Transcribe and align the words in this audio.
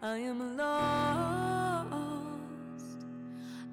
I 0.00 0.18
am 0.18 0.56
lost. 0.56 1.96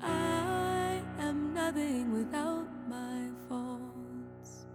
I 0.02 1.00
am 1.20 1.54
nothing 1.54 2.12
without 2.14 2.66
my 2.90 3.30
faults. 3.48 4.66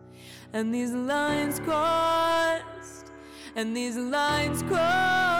And 0.52 0.72
these 0.72 0.92
lines 0.92 1.58
crossed, 1.58 3.10
and 3.56 3.76
these 3.76 3.96
lines 3.96 4.62
crossed. 4.62 5.39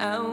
out. 0.00 0.29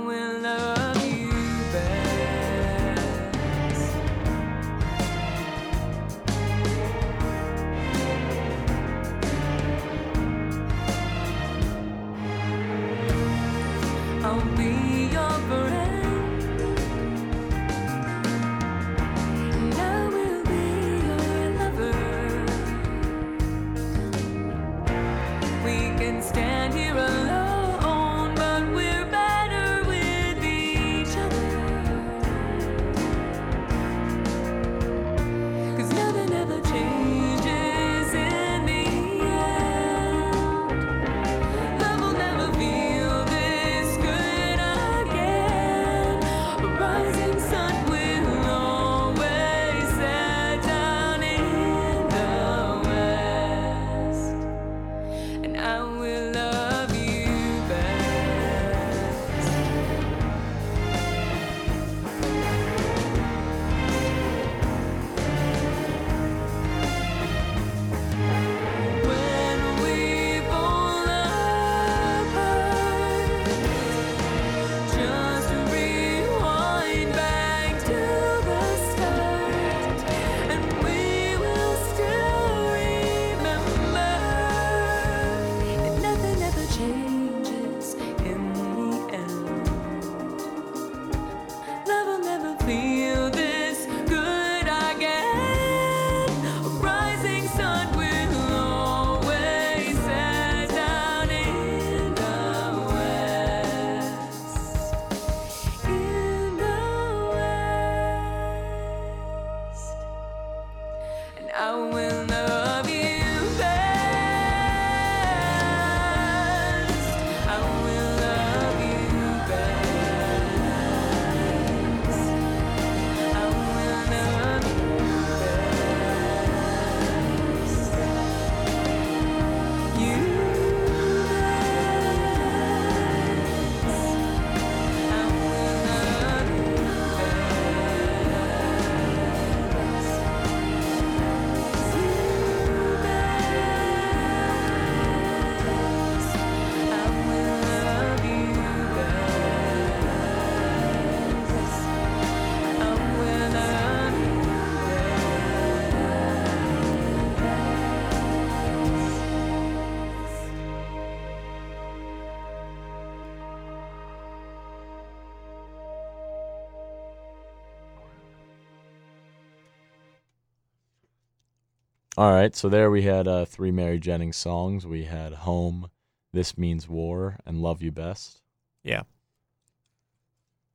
All 172.18 172.32
right, 172.34 172.56
so 172.56 172.68
there 172.68 172.90
we 172.90 173.04
had 173.04 173.28
uh, 173.28 173.46
three 173.46 173.70
Mary 173.70 174.00
Jennings 174.00 174.38
songs. 174.38 174.88
We 174.88 175.04
had 175.04 175.34
"Home," 175.34 175.92
"This 176.34 176.58
Means 176.58 176.90
War," 176.90 177.38
and 177.46 177.62
"Love 177.62 177.84
You 177.84 177.92
Best." 177.92 178.42
Yeah. 178.84 179.04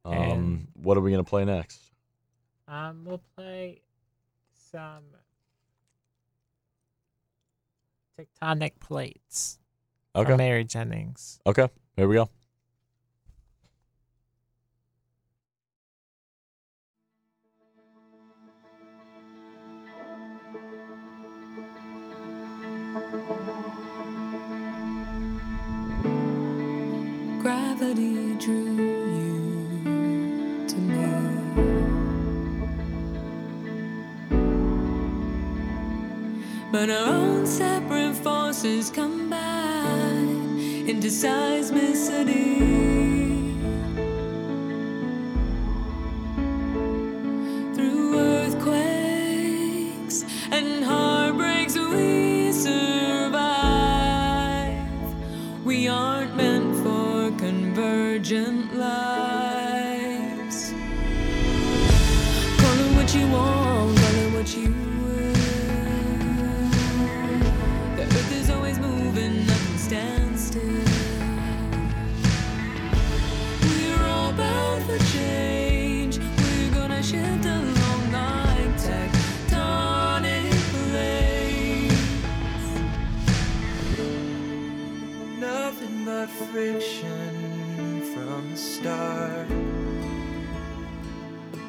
Um, 0.04 0.14
and 0.14 0.68
what 0.74 0.96
are 0.96 1.00
we 1.00 1.10
gonna 1.10 1.24
play 1.24 1.44
next? 1.44 1.80
Um, 2.68 3.04
we'll 3.04 3.22
play 3.36 3.82
some 4.70 5.02
tectonic 8.16 8.78
plates. 8.78 9.58
Okay. 10.14 10.36
Mary 10.36 10.62
Jennings. 10.62 11.40
Okay, 11.44 11.68
here 11.96 12.06
we 12.06 12.14
go. 12.14 12.28
body 27.92 28.34
drew 28.38 28.76
you 29.16 30.66
to 30.66 30.76
me. 30.76 31.04
But 36.72 36.88
our 36.88 37.06
own 37.06 37.46
separate 37.46 38.14
forces 38.14 38.88
combine 38.88 40.88
into 40.88 41.08
seismicity. 41.08 42.71
friction 86.52 88.02
from 88.12 88.50
the 88.50 88.56
start. 88.56 89.48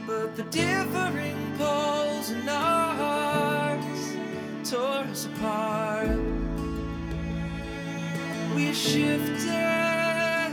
But 0.05 0.35
the 0.35 0.43
differing 0.43 1.55
poles 1.57 2.31
in 2.31 2.49
our 2.49 2.93
hearts 2.93 4.69
tore 4.69 5.05
us 5.09 5.25
apart. 5.27 6.19
We 8.55 8.73
shifted, 8.73 10.51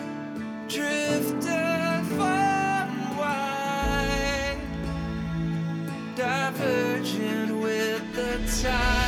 drifted 0.68 2.02
far 2.16 2.86
and 2.86 3.18
wide, 3.18 4.60
divergent 6.14 7.60
with 7.60 8.14
the 8.14 8.38
tide. 8.62 8.99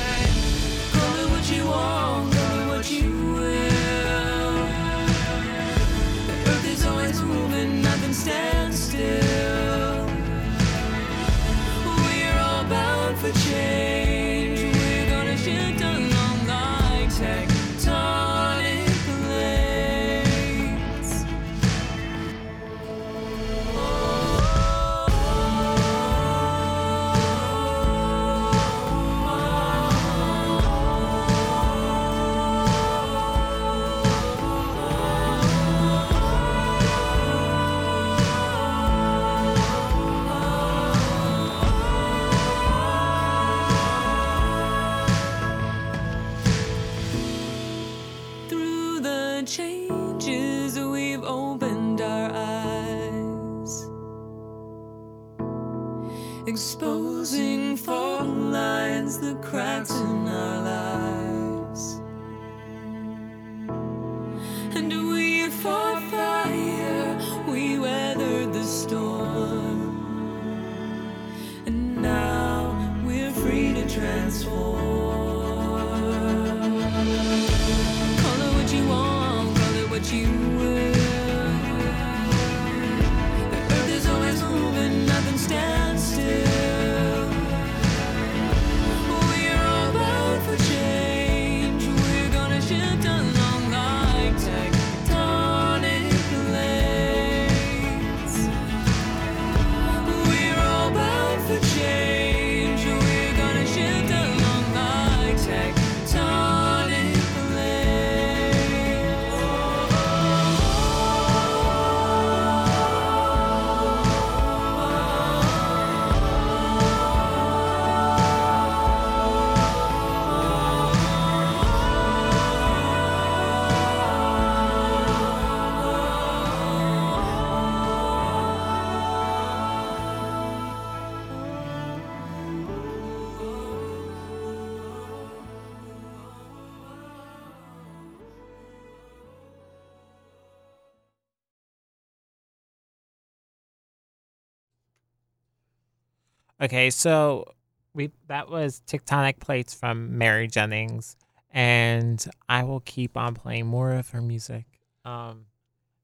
Okay, 146.62 146.90
so 146.90 147.54
we 147.92 148.12
that 148.28 148.48
was 148.48 148.82
tectonic 148.86 149.40
plates 149.40 149.74
from 149.74 150.16
Mary 150.16 150.46
Jennings, 150.46 151.16
and 151.50 152.24
I 152.48 152.62
will 152.62 152.78
keep 152.78 153.16
on 153.16 153.34
playing 153.34 153.66
more 153.66 153.90
of 153.90 154.10
her 154.10 154.22
music. 154.22 154.64
Um, 155.04 155.46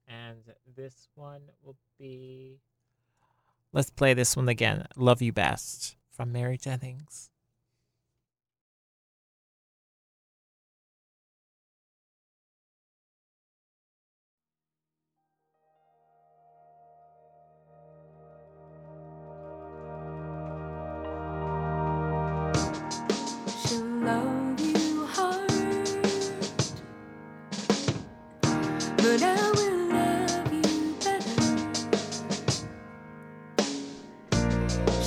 and 0.09 0.39
this 0.75 1.07
one 1.15 1.43
will 1.63 1.77
be. 1.97 2.59
Let's 3.73 3.91
play 3.91 4.15
this 4.15 4.37
one 4.37 4.49
again. 4.49 4.85
Love 4.97 5.23
you 5.23 5.33
best 5.33 5.95
from 6.11 6.33
Mary 6.33 6.59
Jennings. 6.59 7.31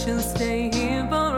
should 0.03 0.19
stay 0.19 0.71
here, 0.71 1.05
but. 1.07 1.30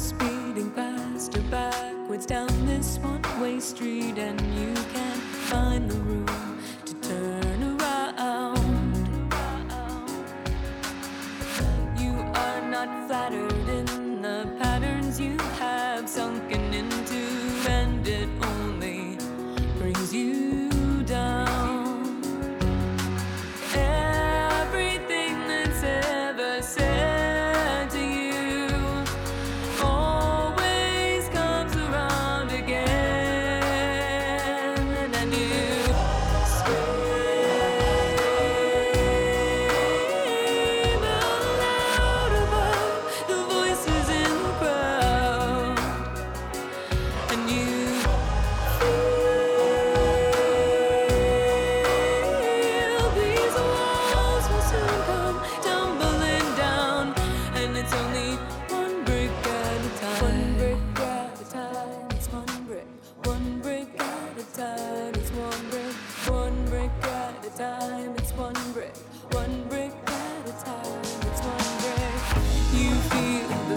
Speeding 0.00 0.70
faster 0.70 1.42
backwards 1.50 2.24
down 2.24 2.48
this 2.64 2.98
one 3.00 3.20
way 3.38 3.60
street, 3.60 4.16
and 4.16 4.40
you 4.58 4.72
can't 4.94 5.22
find 5.50 5.90
the 5.90 5.96
room 5.96 6.49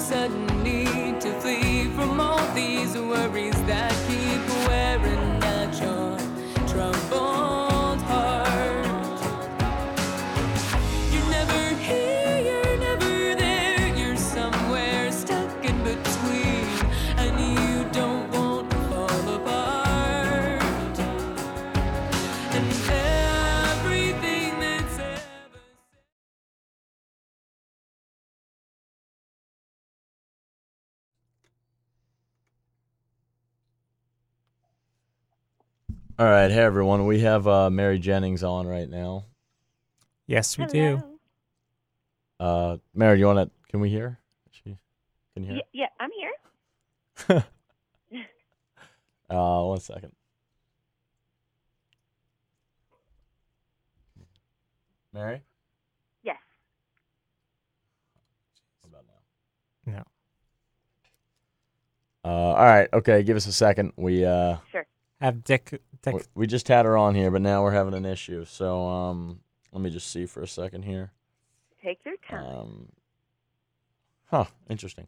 sudden 0.04 0.46
need 0.64 1.22
to 1.22 1.32
flee 1.40 1.86
from 1.96 2.20
all 2.20 2.46
these 2.54 2.94
worries 2.98 3.56
that 3.64 3.94
keep 4.06 4.33
All 36.20 36.28
right, 36.28 36.52
hey 36.52 36.60
everyone. 36.60 37.06
We 37.08 37.22
have 37.22 37.48
uh, 37.48 37.70
Mary 37.72 37.98
Jennings 37.98 38.44
on 38.44 38.68
right 38.68 38.88
now. 38.88 39.26
Yes, 40.28 40.58
we 40.58 40.66
do. 40.68 41.02
Uh, 42.40 42.78
Mary, 42.94 43.20
you 43.20 43.26
want 43.26 43.50
to? 43.50 43.56
Can 43.70 43.80
we 43.80 43.90
hear? 43.90 44.20
She 44.52 44.78
can 45.34 45.44
you 45.44 45.50
hear? 45.54 45.62
Yeah, 45.74 45.88
yeah, 45.88 45.88
I'm 46.00 46.10
here. 46.12 47.46
Uh, 49.30 49.64
one 49.64 49.80
second. 49.80 50.12
Mary. 55.12 55.42
Yes. 56.22 56.38
What 58.82 58.90
about 58.92 59.06
now? 59.88 60.04
No. 62.24 62.30
Uh, 62.30 62.54
all 62.54 62.66
right. 62.66 62.90
Okay. 62.94 63.24
Give 63.24 63.36
us 63.38 63.48
a 63.48 63.54
second. 63.54 63.94
We 63.96 64.24
uh, 64.24 64.58
Sure. 64.72 64.86
Have 65.24 65.46
Dick. 65.46 65.82
Dick. 66.02 66.14
we- 66.14 66.22
we 66.36 66.48
just 66.48 66.68
had 66.68 66.84
her 66.84 66.98
on 66.98 67.16
here, 67.16 67.32
but 67.32 67.42
now 67.42 67.64
we're 67.64 67.72
having 67.72 67.94
an 67.94 68.06
issue. 68.06 68.44
So 68.44 68.86
um, 68.86 69.40
let 69.72 69.82
me 69.82 69.90
just 69.90 70.08
see 70.12 70.26
for 70.26 70.42
a 70.44 70.48
second 70.48 70.84
here. 70.84 71.14
Take 71.82 72.04
your 72.06 72.18
time. 72.30 72.46
Um, 72.46 72.92
huh. 74.26 74.46
Interesting. 74.70 75.08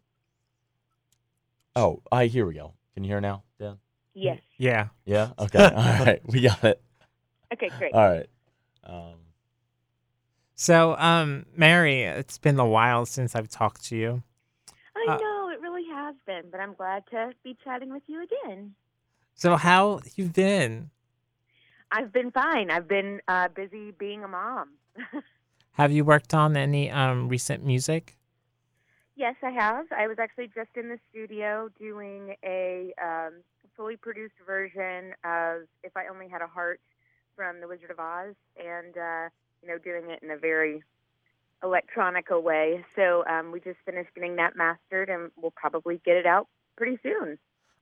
Oh, 1.75 2.01
I 2.13 2.27
here 2.27 2.45
we 2.45 2.53
go. 2.53 2.75
Can 2.93 3.03
you 3.03 3.09
hear 3.09 3.19
now, 3.19 3.43
Dan? 3.59 3.77
yes. 4.13 4.39
Yeah. 4.57 4.87
Yeah. 5.03 5.31
Okay. 5.37 5.61
all 5.75 6.05
right. 6.05 6.21
We 6.25 6.39
got 6.43 6.63
it. 6.63 6.81
Okay, 7.51 7.69
great. 7.77 7.93
All 7.93 8.07
right. 8.09 8.29
Um, 8.85 9.15
So, 10.55 10.95
um, 10.97 11.45
Mary, 11.57 12.03
it's 12.03 12.37
been 12.37 12.57
a 12.57 12.65
while 12.65 13.05
since 13.05 13.35
I've 13.35 13.49
talked 13.49 13.83
to 13.89 13.97
you. 13.97 14.23
I 14.95 15.05
uh, 15.09 15.17
know 15.17 15.49
it 15.49 15.59
really 15.59 15.83
has 15.91 16.15
been, 16.25 16.43
but 16.49 16.61
I'm 16.61 16.73
glad 16.73 17.03
to 17.11 17.31
be 17.43 17.57
chatting 17.65 17.91
with 17.91 18.03
you 18.07 18.23
again. 18.23 18.75
So, 19.35 19.57
how 19.57 19.99
you 20.15 20.29
been? 20.29 20.91
I've 21.91 22.11
been 22.11 22.31
fine. 22.31 22.71
I've 22.71 22.87
been 22.87 23.19
uh, 23.27 23.49
busy 23.49 23.91
being 23.91 24.23
a 24.23 24.27
mom. 24.27 24.69
Have 25.73 25.91
you 25.91 26.05
worked 26.05 26.33
on 26.33 26.55
any 26.55 26.89
um 26.89 27.27
recent 27.27 27.63
music? 27.63 28.17
yes, 29.15 29.35
I 29.43 29.51
have. 29.51 29.85
I 29.97 30.07
was 30.07 30.17
actually 30.19 30.47
just 30.47 30.69
in 30.75 30.89
the 30.89 30.99
studio 31.09 31.69
doing 31.79 32.35
a 32.43 32.93
um, 33.01 33.41
fully 33.75 33.97
produced 33.97 34.35
version 34.45 35.13
of 35.23 35.67
"If 35.83 35.95
I 35.95 36.07
Only 36.07 36.27
Had 36.29 36.41
a 36.41 36.47
Heart" 36.47 36.79
from 37.35 37.59
The 37.61 37.67
Wizard 37.67 37.91
of 37.91 37.99
Oz, 37.99 38.35
and 38.57 38.97
uh, 38.97 39.29
you 39.61 39.67
know, 39.67 39.77
doing 39.77 40.09
it 40.11 40.21
in 40.21 40.31
a 40.31 40.37
very 40.37 40.83
electronica 41.63 42.41
way. 42.41 42.85
So 42.95 43.25
um, 43.25 43.51
we 43.51 43.59
just 43.59 43.79
finished 43.85 44.13
getting 44.15 44.35
that 44.37 44.55
mastered, 44.55 45.09
and 45.09 45.31
we'll 45.35 45.53
probably 45.55 45.99
get 46.05 46.17
it 46.17 46.25
out 46.25 46.47
pretty 46.77 46.97
soon. 47.01 47.37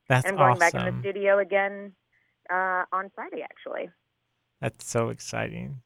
That's 0.09 0.25
and 0.25 0.33
I'm 0.33 0.37
going 0.37 0.61
awesome. 0.61 0.79
back 0.79 0.87
in 0.87 0.95
the 0.95 1.01
studio 1.01 1.39
again 1.39 1.93
uh, 2.51 2.83
on 2.91 3.09
Friday, 3.15 3.41
actually. 3.43 3.89
That's 4.61 4.85
so 4.85 5.09
exciting. 5.09 5.81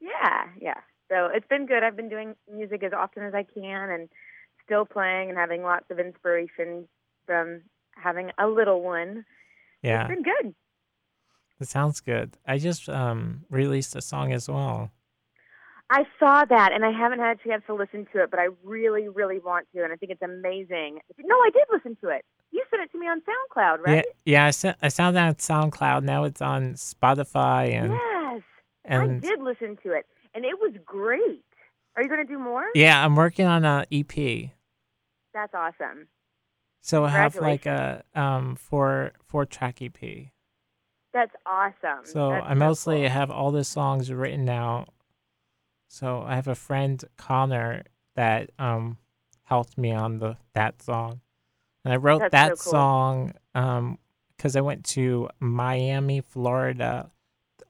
Yeah, 0.00 0.44
yeah. 0.60 0.80
So 1.10 1.28
it's 1.32 1.46
been 1.48 1.66
good. 1.66 1.82
I've 1.82 1.96
been 1.96 2.08
doing 2.08 2.34
music 2.52 2.82
as 2.82 2.92
often 2.92 3.24
as 3.24 3.34
I 3.34 3.42
can 3.44 3.90
and 3.90 4.08
still 4.64 4.84
playing 4.84 5.28
and 5.28 5.38
having 5.38 5.62
lots 5.62 5.86
of 5.90 5.98
inspiration 5.98 6.88
from 7.26 7.62
having 7.96 8.30
a 8.38 8.46
little 8.46 8.82
one. 8.82 9.24
Yeah, 9.82 10.02
It's 10.02 10.08
been 10.08 10.22
good. 10.22 10.54
it 11.60 11.68
sounds 11.68 12.00
good. 12.00 12.36
I 12.46 12.58
just 12.58 12.88
um 12.88 13.44
released 13.50 13.94
a 13.96 14.00
song 14.00 14.32
as 14.32 14.48
well. 14.48 14.90
I 15.90 16.04
saw 16.18 16.44
that, 16.46 16.72
and 16.72 16.84
I 16.84 16.90
haven't 16.90 17.18
had 17.18 17.38
a 17.38 17.48
chance 17.48 17.62
to 17.66 17.74
listen 17.74 18.06
to 18.14 18.22
it, 18.22 18.30
but 18.30 18.40
I 18.40 18.48
really, 18.62 19.08
really 19.08 19.38
want 19.38 19.66
to, 19.74 19.84
and 19.84 19.92
I 19.92 19.96
think 19.96 20.12
it's 20.12 20.22
amazing. 20.22 21.00
No, 21.18 21.36
I 21.36 21.50
did 21.52 21.64
listen 21.70 21.96
to 22.02 22.08
it. 22.08 22.24
You 22.54 22.62
sent 22.70 22.82
it 22.82 22.92
to 22.92 22.98
me 23.00 23.06
on 23.08 23.20
SoundCloud, 23.20 23.78
right? 23.80 24.04
Yeah, 24.24 24.32
yeah. 24.32 24.46
I 24.46 24.50
sent 24.52 24.76
I 24.80 24.88
found 24.88 25.16
that 25.16 25.26
on 25.26 25.34
SoundCloud. 25.34 26.04
Now 26.04 26.22
it's 26.22 26.40
on 26.40 26.74
Spotify 26.74 27.72
and 27.72 27.92
Yes, 27.92 28.42
I 28.88 29.06
did 29.08 29.40
listen 29.40 29.76
to 29.82 29.90
it, 29.90 30.06
and 30.36 30.44
it 30.44 30.56
was 30.60 30.72
great. 30.86 31.42
Are 31.96 32.02
you 32.02 32.08
going 32.08 32.24
to 32.24 32.32
do 32.32 32.38
more? 32.38 32.64
yeah, 32.76 33.04
I'm 33.04 33.16
working 33.16 33.46
on 33.46 33.64
a 33.64 33.86
EP. 33.90 34.50
That's 35.32 35.52
awesome. 35.52 36.06
So 36.80 37.04
I 37.04 37.08
have 37.10 37.34
like 37.36 37.66
a 37.66 38.04
um 38.14 38.54
four 38.54 39.12
four 39.26 39.46
track 39.46 39.82
EP. 39.82 40.28
That's 41.12 41.34
awesome. 41.46 42.04
So 42.04 42.30
That's 42.30 42.46
I 42.48 42.54
mostly 42.54 43.00
cool. 43.00 43.08
have 43.08 43.30
all 43.32 43.50
the 43.50 43.64
songs 43.64 44.12
written 44.12 44.48
out. 44.48 44.90
So 45.88 46.22
I 46.24 46.36
have 46.36 46.46
a 46.48 46.54
friend 46.54 47.02
Connor 47.16 47.82
that 48.14 48.50
um 48.60 48.98
helped 49.44 49.76
me 49.76 49.90
on 49.92 50.18
the 50.18 50.36
that 50.54 50.82
song, 50.82 51.20
and 51.84 51.92
I 51.92 51.96
wrote 51.96 52.20
That's 52.20 52.30
that 52.30 52.52
so 52.52 52.56
cool. 52.56 52.70
song 52.70 53.34
um 53.54 53.98
because 54.36 54.56
I 54.56 54.60
went 54.60 54.84
to 54.86 55.28
Miami, 55.40 56.20
Florida, 56.20 57.10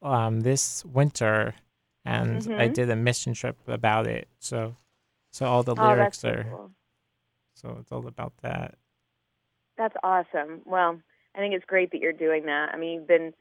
um 0.03 0.41
this 0.43 0.85
winter, 0.85 1.55
and 2.05 2.49
I 2.57 2.69
Mhm. 2.69 2.69
did 2.69 2.91
a 2.91 2.97
mission 2.97 3.35
trip 3.35 3.59
about 3.69 4.07
it. 4.07 4.29
So 4.41 4.77
so 5.33 5.47
all 5.47 5.63
the 5.63 5.77
Oh, 5.77 5.83
lyrics 5.83 6.21
so 6.21 6.29
are 6.29 6.45
cool. 6.51 6.73
so 7.55 7.77
it's 7.81 7.91
all 7.93 8.07
about 8.07 8.37
that. 8.43 8.77
That's 9.77 9.95
awesome. 10.03 10.63
Well, 10.65 11.01
I 11.35 11.39
think 11.39 11.55
it's 11.55 11.65
great 11.65 11.91
that 11.93 12.01
you're 12.01 12.13
doing 12.13 12.47
that. 12.47 12.71
I 12.73 12.77
mean, 12.77 12.95
you've 13.01 13.09
been 13.09 13.35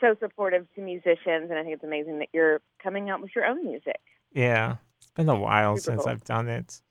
so 0.00 0.16
supportive 0.20 0.66
to 0.74 0.80
musicians, 0.80 1.50
and 1.50 1.54
I 1.58 1.62
think 1.62 1.74
it's 1.74 1.84
amazing 1.84 2.20
that 2.20 2.28
you're 2.32 2.60
coming 2.82 3.10
out 3.10 3.20
with 3.22 3.32
your 3.36 3.46
own 3.46 3.64
music. 3.64 4.00
Yeah, 4.32 4.76
it's 4.98 5.10
been 5.10 5.28
a 5.28 5.38
while 5.38 5.76
Super 5.76 5.92
since 5.92 6.02
cool. 6.02 6.06
I've 6.06 6.24
done 6.24 6.48
it. 6.48 6.82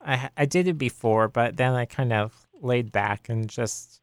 I 0.00 0.30
I 0.36 0.46
did 0.46 0.68
it 0.68 0.78
before, 0.78 1.28
but 1.28 1.56
then 1.56 1.74
I 1.74 1.84
kind 1.84 2.12
of 2.12 2.46
laid 2.60 2.92
back 2.92 3.28
and 3.28 3.48
just 3.48 4.00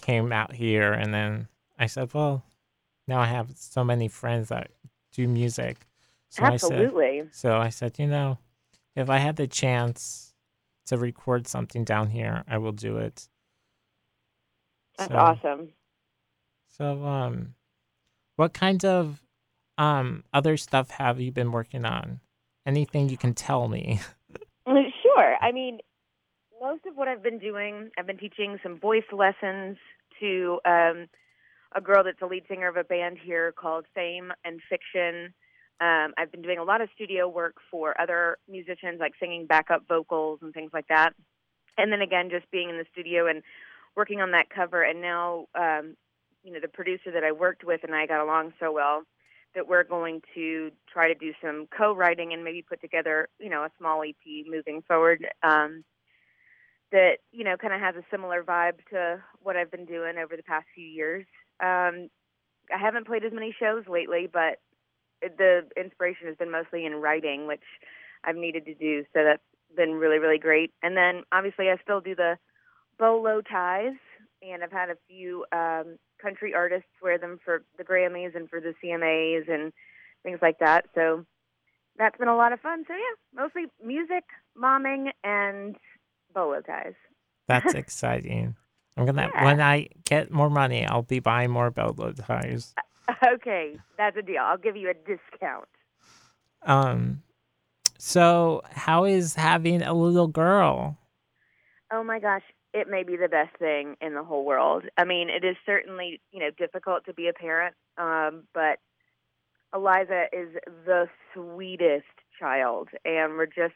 came 0.00 0.32
out 0.32 0.52
here, 0.54 0.92
and 0.92 1.12
then 1.14 1.48
I 1.78 1.86
said, 1.86 2.12
"Well, 2.14 2.44
now 3.08 3.20
I 3.20 3.26
have 3.26 3.50
so 3.56 3.82
many 3.84 4.08
friends 4.08 4.48
that 4.48 4.70
do 5.12 5.26
music." 5.28 5.86
So 6.28 6.42
I 6.44 6.56
said, 6.56 6.92
"So 7.32 7.56
I 7.56 7.68
said, 7.70 7.98
you 7.98 8.06
know, 8.06 8.38
if 8.94 9.08
I 9.08 9.18
had 9.18 9.36
the 9.36 9.46
chance 9.46 10.34
to 10.86 10.96
record 10.98 11.46
something 11.48 11.84
down 11.84 12.10
here, 12.10 12.44
I 12.48 12.58
will 12.58 12.72
do 12.72 12.98
it." 12.98 13.28
That's 14.98 15.10
So- 15.12 15.16
awesome. 15.18 15.72
So, 16.68 17.04
um, 17.06 17.54
what 18.36 18.52
kind 18.52 18.84
of 18.84 19.22
um 19.78 20.24
other 20.32 20.56
stuff 20.56 20.90
have 20.90 21.20
you 21.20 21.32
been 21.32 21.52
working 21.52 21.84
on? 21.86 22.20
Anything 22.66 23.08
you 23.08 23.16
can 23.16 23.32
tell 23.34 23.68
me? 23.68 24.00
Sure. 25.16 25.36
I 25.40 25.52
mean, 25.52 25.78
most 26.60 26.84
of 26.86 26.96
what 26.96 27.08
I've 27.08 27.22
been 27.22 27.38
doing, 27.38 27.90
I've 27.98 28.06
been 28.06 28.18
teaching 28.18 28.58
some 28.62 28.78
voice 28.78 29.04
lessons 29.12 29.78
to 30.20 30.60
um, 30.66 31.06
a 31.74 31.80
girl 31.80 32.04
that's 32.04 32.20
a 32.22 32.26
lead 32.26 32.44
singer 32.48 32.68
of 32.68 32.76
a 32.76 32.84
band 32.84 33.18
here 33.22 33.52
called 33.52 33.86
Fame 33.94 34.32
and 34.44 34.60
Fiction. 34.68 35.32
Um, 35.80 36.14
I've 36.18 36.30
been 36.32 36.42
doing 36.42 36.58
a 36.58 36.64
lot 36.64 36.80
of 36.80 36.88
studio 36.94 37.28
work 37.28 37.56
for 37.70 37.98
other 38.00 38.38
musicians, 38.48 39.00
like 39.00 39.12
singing 39.18 39.46
backup 39.46 39.86
vocals 39.88 40.40
and 40.42 40.52
things 40.52 40.70
like 40.72 40.88
that. 40.88 41.10
And 41.78 41.92
then 41.92 42.02
again, 42.02 42.28
just 42.30 42.50
being 42.50 42.70
in 42.70 42.78
the 42.78 42.86
studio 42.92 43.26
and 43.26 43.42
working 43.94 44.20
on 44.20 44.32
that 44.32 44.50
cover. 44.50 44.82
And 44.82 45.00
now, 45.00 45.46
um, 45.54 45.96
you 46.44 46.52
know, 46.52 46.60
the 46.60 46.68
producer 46.68 47.10
that 47.12 47.24
I 47.24 47.32
worked 47.32 47.64
with 47.64 47.84
and 47.84 47.94
I 47.94 48.06
got 48.06 48.22
along 48.22 48.52
so 48.60 48.72
well 48.72 49.02
that 49.56 49.66
we're 49.66 49.82
going 49.82 50.22
to 50.34 50.70
try 50.92 51.08
to 51.08 51.14
do 51.14 51.32
some 51.42 51.66
co-writing 51.76 52.32
and 52.32 52.44
maybe 52.44 52.62
put 52.62 52.80
together, 52.80 53.28
you 53.40 53.50
know, 53.50 53.64
a 53.64 53.70
small 53.78 54.02
EP 54.02 54.46
moving 54.48 54.82
forward 54.86 55.26
um, 55.42 55.82
that 56.92 57.16
you 57.32 57.42
know 57.42 57.56
kind 57.56 57.74
of 57.74 57.80
has 57.80 57.96
a 57.96 58.04
similar 58.10 58.44
vibe 58.44 58.78
to 58.90 59.20
what 59.42 59.56
I've 59.56 59.70
been 59.70 59.86
doing 59.86 60.18
over 60.18 60.36
the 60.36 60.42
past 60.44 60.66
few 60.74 60.86
years. 60.86 61.26
Um, 61.60 62.08
I 62.72 62.78
haven't 62.78 63.06
played 63.06 63.24
as 63.24 63.32
many 63.32 63.54
shows 63.58 63.84
lately, 63.88 64.28
but 64.32 64.60
the 65.22 65.62
inspiration 65.76 66.26
has 66.28 66.36
been 66.36 66.50
mostly 66.50 66.84
in 66.84 66.94
writing, 66.94 67.46
which 67.46 67.64
I've 68.24 68.36
needed 68.36 68.66
to 68.66 68.74
do. 68.74 69.04
So 69.12 69.24
that's 69.24 69.42
been 69.76 69.92
really, 69.92 70.18
really 70.18 70.38
great. 70.38 70.72
And 70.82 70.96
then 70.96 71.22
obviously 71.32 71.70
I 71.70 71.76
still 71.82 72.00
do 72.00 72.14
the 72.14 72.36
bolo 72.98 73.40
ties, 73.40 73.94
and 74.42 74.62
I've 74.62 74.72
had 74.72 74.90
a 74.90 74.96
few 75.08 75.44
um, 75.52 75.98
country 76.20 76.54
artists 76.54 76.88
wear 77.02 77.18
them 77.18 77.38
for 77.44 77.62
the 77.78 77.84
Grammys 77.84 78.34
and 78.34 78.48
for 78.48 78.60
the 78.60 78.74
CMAs 78.82 79.50
and 79.52 79.72
things 80.22 80.38
like 80.42 80.58
that. 80.60 80.86
So 80.94 81.24
that's 81.98 82.16
been 82.18 82.28
a 82.28 82.36
lot 82.36 82.52
of 82.52 82.60
fun. 82.60 82.84
So 82.86 82.94
yeah, 82.94 83.42
mostly 83.42 83.64
music, 83.84 84.24
momming, 84.60 85.10
and 85.24 85.76
bolo 86.34 86.60
ties. 86.60 86.94
That's 87.48 87.74
exciting. 87.74 88.56
I'm 88.96 89.06
gonna 89.06 89.30
Yeah. 89.34 89.44
when 89.44 89.60
I 89.60 89.88
get 90.04 90.30
more 90.30 90.50
money, 90.50 90.84
I'll 90.86 91.02
be 91.02 91.20
buying 91.20 91.50
more 91.50 91.70
bolo 91.70 92.12
ties. 92.12 92.74
Okay, 93.24 93.78
that's 93.96 94.16
a 94.16 94.22
deal. 94.22 94.42
I'll 94.42 94.58
give 94.58 94.76
you 94.76 94.90
a 94.90 94.94
discount. 94.94 95.68
Um, 96.62 97.22
so 97.98 98.62
how 98.70 99.04
is 99.04 99.34
having 99.34 99.82
a 99.82 99.94
little 99.94 100.26
girl? 100.26 100.98
Oh 101.92 102.02
my 102.02 102.18
gosh, 102.18 102.42
it 102.76 102.90
may 102.90 103.02
be 103.04 103.16
the 103.16 103.28
best 103.28 103.56
thing 103.58 103.96
in 104.02 104.12
the 104.12 104.22
whole 104.22 104.44
world. 104.44 104.84
I 104.98 105.04
mean, 105.04 105.30
it 105.30 105.44
is 105.46 105.56
certainly, 105.64 106.20
you 106.30 106.40
know, 106.40 106.50
difficult 106.58 107.06
to 107.06 107.14
be 107.14 107.26
a 107.26 107.32
parent, 107.32 107.74
um, 107.96 108.42
but 108.52 108.80
Eliza 109.74 110.26
is 110.30 110.50
the 110.84 111.08
sweetest 111.32 112.04
child, 112.38 112.90
and 113.06 113.32
we're 113.32 113.46
just, 113.46 113.74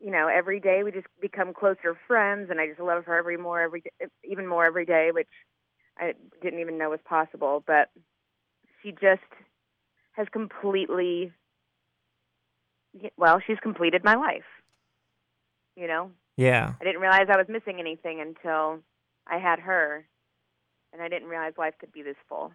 you 0.00 0.10
know, 0.10 0.26
every 0.26 0.58
day 0.58 0.82
we 0.82 0.90
just 0.90 1.06
become 1.22 1.54
closer 1.54 1.96
friends, 2.08 2.50
and 2.50 2.60
I 2.60 2.66
just 2.66 2.80
love 2.80 3.04
her 3.04 3.16
every 3.16 3.36
more 3.36 3.60
every 3.60 3.84
even 4.24 4.48
more 4.48 4.66
every 4.66 4.86
day, 4.86 5.10
which 5.12 5.28
I 5.96 6.14
didn't 6.42 6.58
even 6.58 6.76
know 6.76 6.90
was 6.90 7.00
possible, 7.08 7.62
but 7.64 7.90
she 8.82 8.90
just 8.90 9.22
has 10.14 10.26
completely 10.32 11.32
well, 13.16 13.40
she's 13.46 13.58
completed 13.62 14.02
my 14.02 14.16
life. 14.16 14.42
You 15.76 15.86
know, 15.86 16.10
Yeah, 16.36 16.74
I 16.80 16.84
didn't 16.84 17.00
realize 17.00 17.26
I 17.30 17.36
was 17.36 17.46
missing 17.48 17.78
anything 17.78 18.20
until 18.20 18.80
I 19.26 19.38
had 19.38 19.60
her, 19.60 20.04
and 20.92 21.00
I 21.00 21.08
didn't 21.08 21.28
realize 21.28 21.52
life 21.56 21.74
could 21.78 21.92
be 21.92 22.02
this 22.02 22.16
full. 22.28 22.52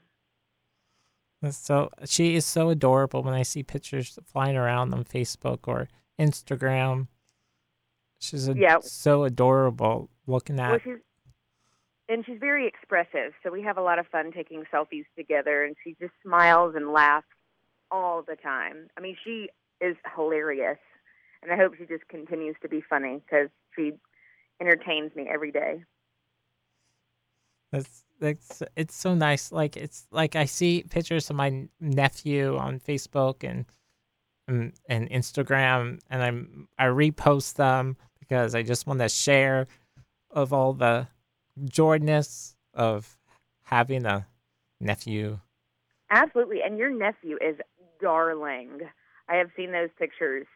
that's 1.42 1.58
so 1.58 1.90
she 2.06 2.36
is 2.36 2.46
so 2.46 2.70
adorable. 2.70 3.24
When 3.24 3.34
I 3.34 3.44
see 3.44 3.64
pictures 3.64 4.20
flying 4.26 4.58
around 4.58 4.94
on 4.94 5.06
Facebook 5.06 5.60
or 5.68 5.88
Instagram, 6.20 7.08
she's 8.20 8.50
a, 8.50 8.54
Yeah. 8.58 8.80
so 8.82 9.24
adorable 9.24 10.10
looking 10.28 10.58
Well, 10.58 10.74
at. 10.76 10.84
she's 10.84 10.98
and 12.10 12.26
she's 12.26 12.40
very 12.40 12.68
expressive, 12.68 13.34
so 13.44 13.52
we 13.52 13.62
have 13.62 13.78
a 13.78 13.82
lot 13.82 14.00
of 14.00 14.08
fun 14.08 14.32
taking 14.34 14.64
selfies 14.74 15.06
together, 15.16 15.64
and 15.64 15.76
she 15.84 15.96
just 16.02 16.12
smiles 16.24 16.74
and 16.76 16.92
laughs 16.92 17.28
all 17.92 18.24
the 18.24 18.36
time. 18.36 18.90
I 18.98 19.00
mean, 19.00 19.16
she 19.24 19.50
is 19.80 19.96
hilarious, 20.16 20.80
and 21.44 21.52
I 21.52 21.56
hope 21.56 21.76
she 21.78 21.86
just 21.86 22.08
continues 22.10 22.56
to 22.64 22.68
be 22.68 22.82
funny 22.82 23.22
because 23.24 23.50
she 23.80 23.94
entertains 24.62 25.16
me 25.16 25.28
every 25.32 25.52
day. 25.52 25.84
That's 27.72 28.04
that's 28.20 28.64
it's 28.76 28.96
so 28.96 29.14
nice. 29.14 29.52
Like 29.52 29.78
it's 29.78 30.08
like 30.12 30.36
I 30.36 30.46
see 30.46 30.84
pictures 30.90 31.30
of 31.30 31.36
my 31.36 31.68
nephew 31.80 32.58
on 32.58 32.80
Facebook 32.80 33.48
and 33.50 33.66
and, 34.48 34.74
and 34.90 35.10
Instagram, 35.10 36.00
and 36.10 36.24
I'm 36.24 36.68
I 36.78 36.86
repost 36.86 37.56
them 37.56 37.96
because 38.20 38.56
I 38.56 38.64
just 38.64 38.88
want 38.88 39.00
to 39.00 39.10
share 39.10 39.68
of 40.32 40.52
all 40.52 40.74
the 40.74 41.08
joyness 41.66 42.56
of 42.74 43.18
having 43.64 44.06
a 44.06 44.28
nephew. 44.80 45.40
Absolutely, 46.10 46.62
and 46.66 46.78
your 46.78 46.90
nephew 46.90 47.38
is 47.38 47.58
darling. 48.02 48.80
I 49.30 49.36
have 49.36 49.50
seen 49.56 49.72
those 49.72 49.90
pictures, 50.00 50.48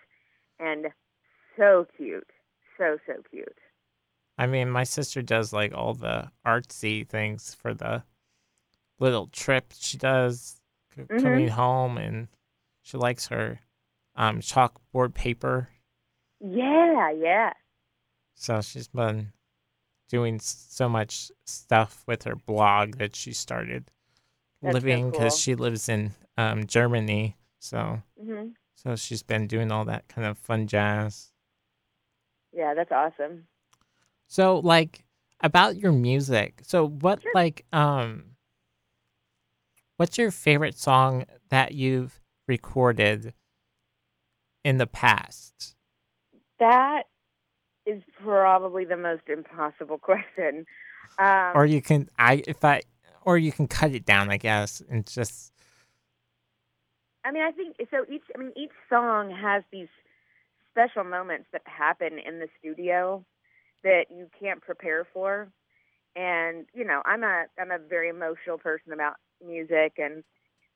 and 0.59 0.87
so 1.55 1.85
cute, 1.95 2.27
so 2.83 2.97
so 3.05 3.21
cute. 3.29 3.57
I 4.37 4.47
mean, 4.47 4.69
my 4.69 4.83
sister 4.83 5.21
does 5.21 5.53
like 5.53 5.73
all 5.73 5.93
the 5.93 6.31
artsy 6.45 7.07
things 7.07 7.53
for 7.53 7.73
the 7.73 8.03
little 8.99 9.27
trip 9.27 9.73
she 9.77 9.97
does 9.97 10.61
Mhm. 10.97 11.21
coming 11.21 11.47
home, 11.49 11.97
and 11.97 12.27
she 12.81 12.97
likes 12.97 13.27
her 13.27 13.59
um, 14.15 14.39
chalkboard 14.41 15.13
paper. 15.13 15.69
Yeah, 16.39 17.09
yeah. 17.11 17.53
So 18.35 18.61
she's 18.61 18.87
been 18.87 19.33
doing 20.09 20.39
so 20.39 20.89
much 20.89 21.31
stuff 21.45 22.03
with 22.07 22.23
her 22.23 22.35
blog 22.35 22.97
that 22.97 23.15
she 23.15 23.33
started 23.33 23.89
That's 24.61 24.73
living 24.73 25.11
because 25.11 25.33
cool. 25.33 25.39
she 25.39 25.55
lives 25.55 25.89
in 25.89 26.13
um, 26.37 26.65
Germany. 26.65 27.37
So 27.59 28.01
hmm 28.19 28.49
so 28.75 28.95
she's 28.95 29.23
been 29.23 29.47
doing 29.47 29.71
all 29.71 29.85
that 29.85 30.07
kind 30.07 30.27
of 30.27 30.37
fun 30.37 30.67
jazz. 30.67 31.32
Yeah, 32.53 32.73
that's 32.73 32.91
awesome. 32.91 33.47
So 34.27 34.59
like 34.59 35.03
about 35.41 35.77
your 35.77 35.91
music. 35.91 36.61
So 36.63 36.87
what 36.87 37.21
Sure. 37.21 37.31
like 37.33 37.65
um 37.73 38.23
what's 39.97 40.17
your 40.17 40.31
favorite 40.31 40.77
song 40.77 41.25
that 41.49 41.73
you've 41.73 42.19
recorded 42.47 43.33
in 44.63 44.77
the 44.77 44.87
past? 44.87 45.75
That 46.59 47.03
is 47.85 48.01
probably 48.23 48.85
the 48.85 48.97
most 48.97 49.23
impossible 49.27 49.97
question. 49.99 50.65
Um, 51.19 51.51
or 51.55 51.65
you 51.65 51.81
can 51.81 52.09
I 52.17 52.43
if 52.47 52.63
I 52.63 52.81
or 53.23 53.37
you 53.37 53.51
can 53.51 53.67
cut 53.67 53.91
it 53.91 54.05
down, 54.05 54.29
I 54.29 54.37
guess, 54.37 54.81
and 54.89 55.05
just 55.05 55.53
I 57.25 57.31
mean, 57.31 57.43
I 57.43 57.51
think 57.51 57.75
so. 57.89 58.05
Each, 58.11 58.23
I 58.35 58.39
mean, 58.39 58.51
each 58.57 58.71
song 58.89 59.31
has 59.31 59.63
these 59.71 59.87
special 60.73 61.03
moments 61.03 61.45
that 61.53 61.61
happen 61.65 62.19
in 62.19 62.39
the 62.39 62.47
studio 62.59 63.23
that 63.83 64.05
you 64.09 64.27
can't 64.39 64.61
prepare 64.61 65.05
for. 65.13 65.49
And 66.15 66.65
you 66.73 66.85
know, 66.85 67.01
I'm 67.05 67.23
a 67.23 67.45
I'm 67.59 67.71
a 67.71 67.79
very 67.79 68.09
emotional 68.09 68.57
person 68.57 68.93
about 68.93 69.15
music, 69.45 69.93
and 69.97 70.23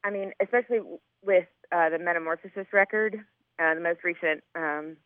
I 0.03 0.10
mean, 0.10 0.31
especially 0.41 0.79
with 1.23 1.45
uh, 1.71 1.89
the 1.89 1.99
Metamorphosis 1.99 2.67
record, 2.73 3.19
uh, 3.60 3.75
the 3.75 3.81
most 3.81 4.03
recent 4.03 4.43
um, 4.55 4.97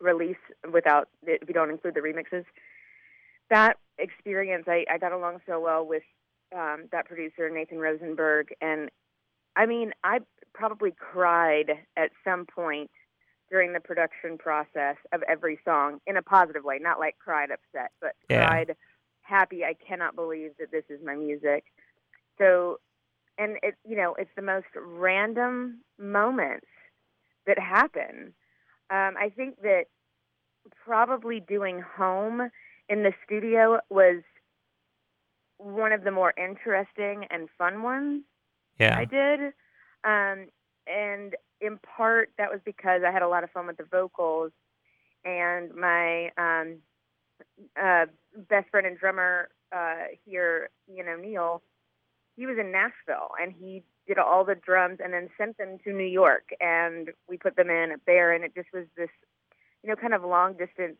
release, 0.00 0.36
without 0.72 1.08
if 1.26 1.48
you 1.48 1.54
don't 1.54 1.70
include 1.70 1.94
the 1.94 2.00
remixes. 2.00 2.44
That 3.50 3.78
experience, 3.98 4.64
I, 4.68 4.84
I 4.90 4.98
got 4.98 5.12
along 5.12 5.40
so 5.46 5.60
well 5.60 5.84
with 5.84 6.04
um, 6.54 6.84
that 6.92 7.06
producer 7.06 7.50
Nathan 7.50 7.78
Rosenberg, 7.78 8.54
and 8.60 8.90
I 9.56 9.66
mean, 9.66 9.92
I 10.04 10.20
probably 10.54 10.92
cried 10.92 11.72
at 11.96 12.10
some 12.24 12.46
point 12.46 12.90
during 13.52 13.74
the 13.74 13.80
production 13.80 14.38
process 14.38 14.96
of 15.12 15.22
every 15.28 15.58
song 15.62 16.00
in 16.06 16.16
a 16.16 16.22
positive 16.22 16.64
way, 16.64 16.78
not 16.80 16.98
like 16.98 17.16
cried 17.18 17.50
upset, 17.50 17.92
but 18.00 18.16
Yeah. 18.30 18.46
cried 18.46 18.76
happy. 19.20 19.62
I 19.64 19.74
cannot 19.74 20.16
believe 20.16 20.56
that 20.58 20.70
this 20.72 20.84
is 20.88 21.00
my 21.04 21.14
music. 21.14 21.64
So, 22.38 22.80
and 23.38 23.58
it, 23.62 23.76
you 23.84 23.94
know, 23.94 24.14
it's 24.14 24.34
the 24.34 24.42
most 24.42 24.66
random 24.74 25.84
moments 25.98 26.66
that 27.46 27.58
happen. 27.58 28.34
Um, 28.88 29.16
I 29.18 29.30
think 29.36 29.60
that 29.60 29.84
probably 30.84 31.40
doing 31.40 31.80
home 31.80 32.50
in 32.88 33.02
the 33.02 33.12
studio 33.24 33.80
was 33.90 34.22
one 35.58 35.92
of 35.92 36.04
the 36.04 36.10
more 36.10 36.32
interesting 36.38 37.26
and 37.30 37.50
fun 37.58 37.82
ones. 37.82 38.22
yeah. 38.78 38.96
I 38.98 39.04
did. 39.04 39.52
Um, 40.04 40.48
and 40.86 41.36
in 41.62 41.78
part, 41.78 42.30
that 42.38 42.50
was 42.50 42.60
because 42.64 43.02
I 43.06 43.12
had 43.12 43.22
a 43.22 43.28
lot 43.28 43.44
of 43.44 43.50
fun 43.50 43.66
with 43.66 43.76
the 43.76 43.84
vocals. 43.84 44.50
And 45.24 45.74
my 45.74 46.30
um, 46.36 46.78
uh, 47.80 48.06
best 48.48 48.68
friend 48.70 48.86
and 48.86 48.98
drummer 48.98 49.48
uh, 49.74 50.10
here, 50.24 50.70
you 50.92 51.04
know, 51.04 51.16
Neil, 51.16 51.62
he 52.36 52.46
was 52.46 52.56
in 52.58 52.72
Nashville 52.72 53.30
and 53.40 53.52
he 53.52 53.84
did 54.08 54.18
all 54.18 54.44
the 54.44 54.56
drums 54.56 54.98
and 55.02 55.12
then 55.12 55.28
sent 55.38 55.56
them 55.58 55.78
to 55.84 55.92
New 55.92 56.04
York. 56.04 56.50
And 56.60 57.10
we 57.28 57.38
put 57.38 57.56
them 57.56 57.70
in 57.70 57.92
there. 58.06 58.32
And 58.32 58.44
it 58.44 58.54
just 58.54 58.68
was 58.74 58.86
this, 58.96 59.10
you 59.82 59.88
know, 59.88 59.96
kind 59.96 60.14
of 60.14 60.24
long 60.24 60.54
distance 60.54 60.98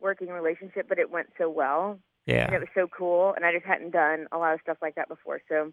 working 0.00 0.28
relationship, 0.28 0.88
but 0.88 0.98
it 0.98 1.10
went 1.10 1.28
so 1.36 1.50
well 1.50 1.98
and 2.26 2.36
yeah. 2.36 2.54
it 2.54 2.60
was 2.60 2.68
so 2.74 2.86
cool. 2.86 3.34
And 3.34 3.44
I 3.44 3.52
just 3.52 3.66
hadn't 3.66 3.90
done 3.90 4.26
a 4.32 4.38
lot 4.38 4.54
of 4.54 4.60
stuff 4.62 4.78
like 4.80 4.94
that 4.94 5.08
before. 5.08 5.40
So, 5.48 5.72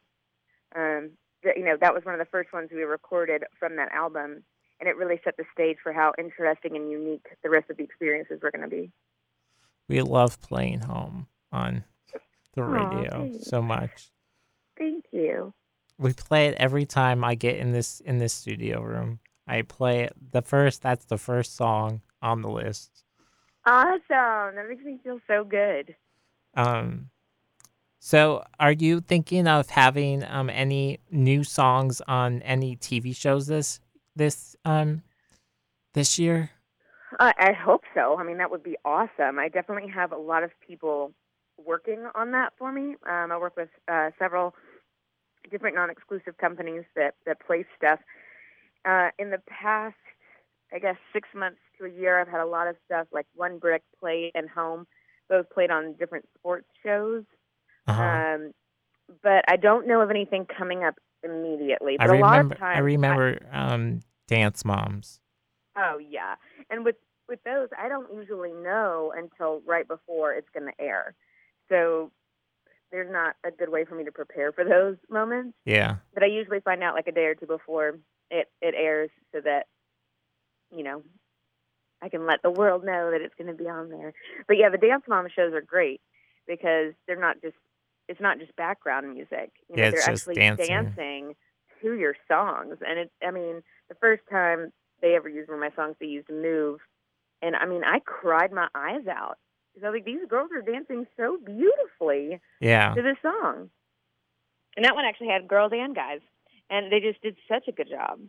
um, 0.75 1.11
you 1.43 1.63
know, 1.63 1.77
that 1.79 1.93
was 1.93 2.03
one 2.05 2.15
of 2.15 2.19
the 2.19 2.25
first 2.25 2.51
ones 2.53 2.69
we 2.71 2.83
recorded 2.83 3.43
from 3.59 3.75
that 3.77 3.91
album, 3.91 4.43
and 4.79 4.89
it 4.89 4.97
really 4.97 5.19
set 5.23 5.37
the 5.37 5.45
stage 5.53 5.77
for 5.81 5.93
how 5.93 6.13
interesting 6.17 6.75
and 6.75 6.91
unique 6.91 7.25
the 7.43 7.49
rest 7.49 7.69
of 7.69 7.77
the 7.77 7.83
experiences 7.83 8.39
were 8.41 8.51
going 8.51 8.63
to 8.63 8.75
be. 8.75 8.91
We 9.87 10.01
love 10.01 10.41
playing 10.41 10.81
home 10.81 11.27
on 11.51 11.83
the 12.53 12.63
radio 12.63 13.09
thanks. 13.09 13.47
so 13.47 13.61
much. 13.61 14.09
Thank 14.77 15.05
you. 15.11 15.53
We 15.97 16.13
play 16.13 16.47
it 16.47 16.55
every 16.59 16.85
time 16.85 17.23
I 17.23 17.35
get 17.35 17.57
in 17.57 17.71
this 17.71 18.01
in 18.01 18.17
this 18.17 18.33
studio 18.33 18.81
room. 18.81 19.19
I 19.47 19.61
play 19.61 20.01
it 20.01 20.13
the 20.31 20.41
first 20.41 20.81
that's 20.81 21.05
the 21.05 21.17
first 21.17 21.55
song 21.55 22.01
on 22.21 22.41
the 22.41 22.49
list. 22.49 23.03
Awesome. 23.65 24.55
That 24.55 24.65
makes 24.69 24.83
me 24.83 24.99
feel 25.03 25.19
so 25.27 25.43
good. 25.43 25.95
Um 26.55 27.09
so 28.07 28.45
are 28.57 28.71
you 28.71 29.01
thinking 29.01 29.47
of 29.47 29.69
having 29.69 30.23
um 30.23 30.49
any 30.49 30.99
new 31.11 31.43
songs 31.43 32.01
on 32.07 32.41
any 32.43 32.77
TV 32.77 33.13
shows 33.13 33.47
this 33.47 33.81
this 34.15 34.55
um 34.63 35.03
this 35.93 36.17
year? 36.17 36.51
I 37.19 37.51
hope 37.51 37.83
so. 37.93 38.15
I 38.17 38.23
mean, 38.23 38.37
that 38.37 38.49
would 38.49 38.63
be 38.63 38.77
awesome. 38.85 39.39
I 39.39 39.49
definitely 39.49 39.89
have 39.91 40.13
a 40.13 40.17
lot 40.17 40.43
of 40.43 40.51
people 40.65 41.11
working 41.57 42.07
on 42.15 42.31
that 42.31 42.53
for 42.57 42.71
me. 42.71 42.95
Um, 43.05 43.31
I 43.33 43.37
work 43.37 43.57
with 43.57 43.69
uh, 43.89 44.11
several 44.17 44.55
different 45.51 45.75
non-exclusive 45.75 46.37
companies 46.37 46.83
that 46.95 47.15
that 47.25 47.45
place 47.45 47.65
stuff. 47.75 47.99
Uh, 48.85 49.09
in 49.19 49.31
the 49.31 49.41
past, 49.49 49.95
I 50.71 50.79
guess 50.79 50.95
six 51.11 51.27
months 51.35 51.59
to 51.77 51.85
a 51.85 51.89
year, 51.89 52.21
I've 52.21 52.29
had 52.29 52.39
a 52.39 52.45
lot 52.45 52.69
of 52.69 52.77
stuff 52.85 53.07
like 53.11 53.25
One 53.35 53.57
Brick 53.57 53.83
Play 53.99 54.31
and 54.33 54.49
Home, 54.49 54.87
both 55.27 55.49
played 55.49 55.71
on 55.71 55.95
different 55.99 56.25
sports 56.37 56.67
shows. 56.85 57.23
Uh-huh. 57.87 58.03
Um, 58.03 58.51
but 59.23 59.45
I 59.47 59.55
don't 59.55 59.87
know 59.87 60.01
of 60.01 60.09
anything 60.09 60.45
coming 60.45 60.83
up 60.83 60.95
immediately. 61.23 61.97
I 61.99 62.07
But 62.07 62.15
a 62.15 62.19
lot 62.19 62.31
remember 62.31 62.53
of 62.53 62.59
times, 62.59 62.77
I 62.77 62.79
remember 62.79 63.39
um 63.51 63.99
Dance 64.27 64.65
Moms. 64.65 65.19
Oh 65.77 65.97
yeah, 65.97 66.35
and 66.69 66.83
with 66.83 66.95
with 67.29 67.39
those, 67.43 67.69
I 67.77 67.89
don't 67.89 68.13
usually 68.13 68.53
know 68.53 69.13
until 69.15 69.61
right 69.65 69.87
before 69.87 70.33
it's 70.33 70.47
going 70.53 70.65
to 70.65 70.83
air. 70.83 71.13
So 71.69 72.11
there's 72.91 73.11
not 73.11 73.35
a 73.45 73.51
good 73.51 73.69
way 73.69 73.85
for 73.85 73.95
me 73.95 74.05
to 74.05 74.11
prepare 74.11 74.51
for 74.51 74.63
those 74.63 74.95
moments. 75.09 75.53
Yeah. 75.65 75.97
But 76.13 76.23
I 76.23 76.27
usually 76.27 76.61
find 76.61 76.81
out 76.83 76.95
like 76.95 77.07
a 77.07 77.11
day 77.11 77.25
or 77.25 77.35
two 77.35 77.45
before 77.45 77.97
it 78.31 78.49
it 78.61 78.75
airs, 78.77 79.09
so 79.33 79.41
that 79.41 79.67
you 80.75 80.83
know 80.83 81.03
I 82.01 82.09
can 82.09 82.25
let 82.25 82.41
the 82.43 82.51
world 82.51 82.83
know 82.83 83.11
that 83.11 83.21
it's 83.21 83.35
going 83.35 83.55
to 83.55 83.63
be 83.63 83.69
on 83.69 83.89
there. 83.89 84.13
But 84.47 84.57
yeah, 84.57 84.69
the 84.69 84.77
dance 84.77 85.03
mom 85.07 85.27
shows 85.33 85.53
are 85.53 85.61
great 85.61 86.01
because 86.47 86.93
they're 87.07 87.19
not 87.19 87.41
just 87.41 87.55
it's 88.07 88.21
not 88.21 88.39
just 88.39 88.55
background 88.55 89.13
music. 89.13 89.51
You 89.69 89.75
know, 89.75 89.83
Yeah, 89.83 89.89
it's 89.89 90.05
they're 90.05 90.13
just 90.13 90.27
actually 90.27 90.35
dancing. 90.35 90.67
dancing 90.67 91.35
to 91.81 91.93
your 91.93 92.15
songs, 92.27 92.77
and 92.87 92.99
it. 92.99 93.11
I 93.25 93.31
mean, 93.31 93.61
the 93.89 93.95
first 93.95 94.23
time 94.29 94.71
they 95.01 95.15
ever 95.15 95.29
used 95.29 95.49
one 95.49 95.61
of 95.61 95.61
my 95.61 95.75
songs, 95.75 95.95
they 95.99 96.07
used 96.07 96.29
"Move," 96.29 96.79
and 97.41 97.55
I 97.55 97.65
mean, 97.65 97.83
I 97.83 97.99
cried 97.99 98.51
my 98.51 98.67
eyes 98.73 99.07
out 99.07 99.37
because 99.73 99.85
I 99.85 99.89
was 99.89 99.97
like, 99.97 100.05
these 100.05 100.27
girls 100.27 100.49
are 100.55 100.61
dancing 100.61 101.05
so 101.15 101.37
beautifully 101.45 102.39
Yeah. 102.59 102.93
to 102.95 103.01
this 103.01 103.17
song. 103.21 103.69
And 104.75 104.85
that 104.85 104.95
one 104.95 105.05
actually 105.05 105.27
had 105.27 105.47
girls 105.47 105.71
and 105.73 105.95
guys, 105.95 106.19
and 106.69 106.91
they 106.91 106.99
just 106.99 107.21
did 107.21 107.35
such 107.47 107.67
a 107.67 107.71
good 107.71 107.89
job. 107.89 108.19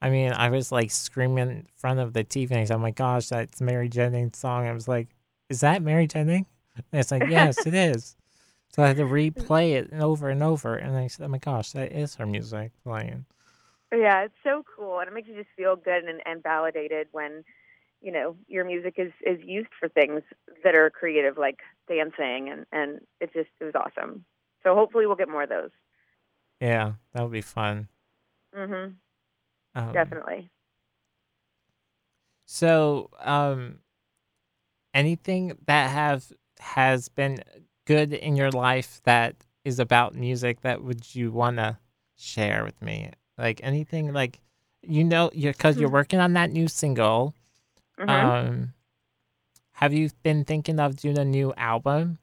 I 0.00 0.10
mean, 0.10 0.32
I 0.32 0.50
was 0.50 0.70
like 0.70 0.90
screaming 0.92 1.50
in 1.50 1.66
front 1.76 1.98
of 1.98 2.12
the 2.12 2.22
TV 2.22 2.50
and 2.52 2.60
I 2.60 2.64
said, 2.64 2.76
Oh 2.76 2.78
my 2.78 2.92
gosh, 2.92 3.28
that's 3.28 3.60
Mary 3.60 3.88
Jennings' 3.88 4.38
song. 4.38 4.66
I 4.68 4.72
was 4.72 4.86
like, 4.86 5.08
Is 5.48 5.60
that 5.60 5.82
Mary 5.82 6.06
Jennings? 6.06 6.46
And 6.76 7.00
it's 7.00 7.10
like, 7.10 7.24
Yes, 7.26 7.66
it 7.66 7.74
is. 7.74 8.16
So 8.70 8.82
I 8.82 8.88
had 8.88 8.96
to 8.98 9.04
replay 9.04 9.72
it 9.72 9.92
over 9.92 10.28
and 10.28 10.42
over. 10.42 10.76
And 10.76 10.96
I 10.96 11.06
said, 11.06 11.24
Oh 11.24 11.28
my 11.28 11.38
gosh, 11.38 11.72
that 11.72 11.92
is 11.92 12.16
her 12.16 12.26
music 12.26 12.72
playing. 12.84 13.24
Yeah, 13.92 14.24
it's 14.24 14.34
so 14.44 14.62
cool, 14.76 14.98
and 14.98 15.08
it 15.08 15.14
makes 15.14 15.28
you 15.28 15.34
just 15.34 15.48
feel 15.56 15.74
good 15.74 16.04
and, 16.04 16.20
and 16.26 16.42
validated 16.42 17.08
when, 17.12 17.42
you 18.02 18.12
know, 18.12 18.36
your 18.46 18.64
music 18.64 18.94
is 18.98 19.12
is 19.26 19.38
used 19.42 19.70
for 19.80 19.88
things 19.88 20.22
that 20.62 20.74
are 20.74 20.90
creative, 20.90 21.38
like 21.38 21.60
dancing, 21.88 22.50
and 22.50 22.66
and 22.70 23.00
it 23.20 23.32
just 23.32 23.48
it 23.60 23.64
was 23.64 23.74
awesome. 23.74 24.26
So 24.62 24.74
hopefully 24.74 25.06
we'll 25.06 25.16
get 25.16 25.30
more 25.30 25.44
of 25.44 25.48
those. 25.48 25.70
Yeah, 26.60 26.92
that 27.14 27.22
would 27.22 27.32
be 27.32 27.40
fun. 27.40 27.88
Mm-hmm. 28.54 28.92
Um, 29.74 29.92
Definitely. 29.92 30.50
So, 32.44 33.10
um, 33.20 33.78
anything 34.92 35.56
that 35.66 35.90
have 35.90 36.30
has 36.60 37.08
been 37.08 37.42
good 37.88 38.12
in 38.12 38.36
your 38.36 38.50
life 38.50 39.00
that 39.04 39.34
is 39.64 39.80
about 39.80 40.14
music 40.14 40.60
that 40.60 40.84
would 40.84 41.14
you 41.14 41.32
want 41.32 41.56
to 41.56 41.78
share 42.16 42.62
with 42.62 42.80
me? 42.82 43.10
Like 43.38 43.60
anything, 43.64 44.12
like 44.12 44.40
you 44.82 45.02
know, 45.02 45.30
you 45.32 45.50
because 45.50 45.78
you're 45.78 45.90
working 45.90 46.20
on 46.20 46.34
that 46.34 46.50
new 46.52 46.68
single. 46.68 47.34
hmm 47.98 48.10
Um, 48.10 48.74
have 49.72 49.94
you 49.94 50.10
been 50.22 50.44
thinking 50.44 50.78
of 50.78 50.96
doing 50.96 51.18
a 51.18 51.24
new 51.24 51.54
album? 51.56 52.18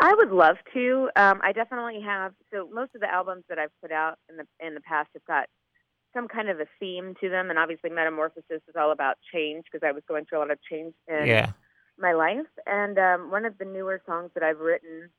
I 0.00 0.14
would 0.14 0.30
love 0.30 0.56
to. 0.74 1.10
Um, 1.16 1.40
I 1.42 1.52
definitely 1.52 2.00
have. 2.02 2.32
So 2.52 2.68
most 2.72 2.94
of 2.94 3.00
the 3.02 3.12
albums 3.12 3.44
that 3.48 3.58
I've 3.58 3.76
put 3.82 3.92
out 3.92 4.18
in 4.30 4.36
the 4.38 4.46
in 4.66 4.74
the 4.74 4.80
past 4.80 5.10
have 5.14 5.24
got 5.26 5.48
some 6.14 6.28
kind 6.28 6.48
of 6.48 6.60
a 6.60 6.66
theme 6.80 7.14
to 7.20 7.28
them, 7.28 7.50
and 7.50 7.58
obviously 7.58 7.90
Metamorphosis 7.90 8.62
is 8.68 8.76
all 8.78 8.92
about 8.92 9.16
change 9.34 9.64
because 9.70 9.86
I 9.86 9.92
was 9.92 10.02
going 10.08 10.24
through 10.24 10.38
a 10.38 10.40
lot 10.40 10.50
of 10.50 10.58
change 10.70 10.94
in 11.08 11.26
yeah, 11.26 11.52
my 11.98 12.12
life. 12.12 12.46
And 12.66 12.98
um, 12.98 13.30
one 13.30 13.44
of 13.44 13.58
the 13.58 13.64
newer 13.64 14.00
songs 14.06 14.30
that 14.34 14.42
I've 14.42 14.60
written 14.60 15.10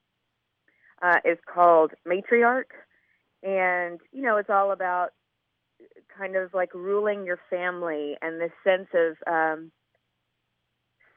uh, 1.02 1.20
is 1.26 1.38
called 1.52 1.92
Matriarch, 2.08 2.72
and 3.44 4.00
you 4.12 4.24
know 4.24 4.38
it's 4.38 4.50
all 4.50 4.72
about 4.72 5.10
kind 6.18 6.36
of 6.36 6.54
like 6.54 6.74
ruling 6.74 7.26
your 7.26 7.40
family 7.50 8.16
and 8.22 8.42
this 8.42 8.52
sense 8.64 8.88
of 8.96 9.16
um, 9.32 9.72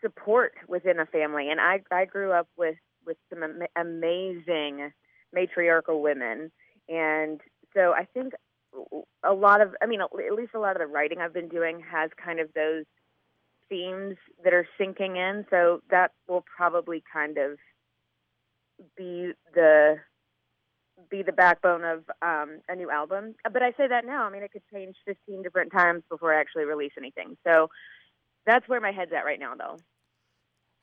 support 0.02 0.52
within 0.68 0.98
a 1.00 1.06
family. 1.06 1.50
And 1.50 1.60
I 1.60 1.80
I 1.90 2.04
grew 2.04 2.32
up 2.32 2.48
with 2.56 2.76
with 3.06 3.16
some 3.30 3.42
am- 3.42 3.62
amazing 3.76 4.92
matriarchal 5.32 6.02
women, 6.02 6.52
and 6.88 7.40
so 7.74 7.92
I 7.92 8.06
think 8.12 8.34
a 9.24 9.32
lot 9.32 9.60
of, 9.60 9.74
I 9.82 9.86
mean, 9.86 10.00
at 10.00 10.34
least 10.34 10.54
a 10.54 10.58
lot 10.58 10.76
of 10.76 10.80
the 10.80 10.86
writing 10.86 11.18
I've 11.18 11.34
been 11.34 11.48
doing 11.48 11.82
has 11.90 12.10
kind 12.22 12.40
of 12.40 12.48
those 12.54 12.84
themes 13.70 14.16
that 14.44 14.52
are 14.52 14.66
sinking 14.76 15.16
in. 15.16 15.46
So 15.48 15.80
that 15.90 16.10
will 16.28 16.44
probably 16.56 17.02
kind 17.10 17.38
of 17.38 17.58
be 18.96 19.32
the 19.54 19.96
be 21.10 21.22
the 21.22 21.32
backbone 21.32 21.82
of 21.82 22.04
um, 22.20 22.60
a 22.68 22.76
new 22.76 22.90
album. 22.90 23.34
But 23.50 23.62
I 23.62 23.70
say 23.72 23.88
that 23.88 24.04
now. 24.04 24.24
I 24.24 24.30
mean, 24.30 24.42
it 24.42 24.52
could 24.52 24.62
change 24.72 24.96
15 25.06 25.42
different 25.42 25.72
times 25.72 26.02
before 26.10 26.34
I 26.34 26.40
actually 26.40 26.64
release 26.64 26.92
anything. 26.98 27.36
So 27.46 27.68
that's 28.46 28.68
where 28.68 28.80
my 28.80 28.92
head's 28.92 29.12
at 29.12 29.24
right 29.24 29.40
now, 29.40 29.54
though. 29.54 29.78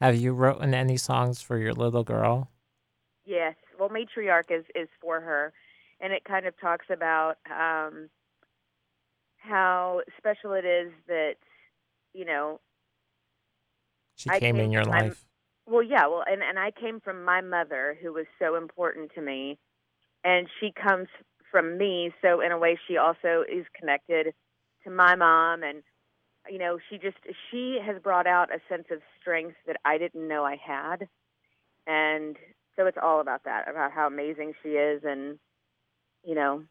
Have 0.02 0.16
you 0.16 0.34
written 0.34 0.74
any 0.74 0.98
songs 0.98 1.42
for 1.42 1.58
your 1.58 1.74
little 1.74 2.04
girl? 2.04 2.50
Yes. 3.26 3.56
Well, 3.80 3.90
matriarch 3.90 4.52
is 4.52 4.66
is 4.76 4.88
for 5.02 5.20
her, 5.20 5.54
and 6.00 6.14
it 6.14 6.24
kind 6.24 6.46
of 6.46 6.60
talks 6.60 6.86
about 6.90 7.36
um, 7.50 8.10
how 9.38 10.02
special 10.18 10.54
it 10.54 10.66
is 10.66 10.92
that 11.08 11.36
you 12.14 12.26
know. 12.26 12.60
She 14.18 14.30
I 14.30 14.40
came 14.40 14.58
in 14.58 14.72
your 14.72 14.84
life. 14.84 15.24
Well, 15.68 15.84
yeah. 15.84 16.08
Well, 16.08 16.24
and 16.26 16.42
and 16.42 16.58
I 16.60 16.72
came 16.72 17.00
from 17.00 17.24
my 17.24 17.42
mother, 17.42 17.98
who 18.02 18.12
was 18.14 18.26
so 18.40 18.56
important 18.56 19.12
to 19.16 19.22
me, 19.22 19.58
and 20.24 20.48
she 20.60 20.72
comes 20.72 21.08
from 21.52 21.78
me. 21.78 22.12
So 22.22 22.42
in 22.42 22.52
a 22.52 22.58
way, 22.58 22.80
she 22.88 22.98
also 22.98 23.44
is 23.48 23.66
connected 23.80 24.34
to 24.84 24.90
my 24.90 25.16
mom, 25.16 25.62
and 25.64 25.84
you 26.50 26.58
know, 26.58 26.80
she 26.90 26.98
just 26.98 27.18
she 27.52 27.78
has 27.86 28.02
brought 28.02 28.26
out 28.26 28.50
a 28.50 28.60
sense 28.68 28.88
of 28.92 29.00
strength 29.22 29.56
that 29.68 29.78
I 29.86 30.00
didn't 30.00 30.28
know 30.28 30.44
I 30.44 30.56
had, 30.56 31.08
and 31.86 32.38
so 32.76 32.88
it's 32.88 32.98
all 33.02 33.22
about 33.22 33.44
that, 33.44 33.70
about 33.70 33.92
how 33.92 34.08
amazing 34.08 34.54
she 34.64 34.70
is, 34.70 35.04
and 35.06 35.38
you 36.24 36.34
know, 36.34 36.64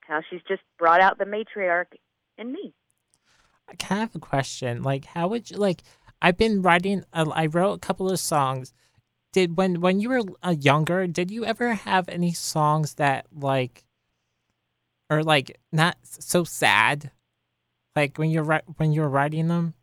how 0.00 0.20
she's 0.28 0.42
just 0.48 0.62
brought 0.80 1.00
out 1.00 1.18
the 1.18 1.24
matriarch 1.26 1.94
in 2.38 2.52
me. 2.52 2.74
I 3.68 3.74
kind 3.76 4.02
of 4.02 4.08
have 4.08 4.16
a 4.16 4.18
question. 4.18 4.82
Like, 4.82 5.04
how 5.04 5.28
would 5.28 5.50
you 5.50 5.56
like? 5.56 5.82
I've 6.22 6.38
been 6.38 6.62
writing. 6.62 7.04
Uh, 7.12 7.30
I 7.34 7.46
wrote 7.46 7.74
a 7.74 7.78
couple 7.80 8.10
of 8.10 8.20
songs. 8.20 8.72
Did 9.32 9.56
when 9.56 9.80
when 9.80 10.00
you 10.00 10.08
were 10.08 10.22
uh, 10.42 10.54
younger, 10.58 11.06
did 11.06 11.30
you 11.30 11.44
ever 11.44 11.74
have 11.74 12.08
any 12.08 12.32
songs 12.32 12.94
that 12.94 13.26
like, 13.34 13.84
or 15.10 15.24
like 15.24 15.58
not 15.72 15.96
so 16.04 16.44
sad, 16.44 17.10
like 17.96 18.18
when 18.18 18.30
you're 18.30 18.44
ri- 18.44 18.68
when 18.76 18.92
you're 18.92 19.08
writing 19.08 19.48
them 19.48 19.74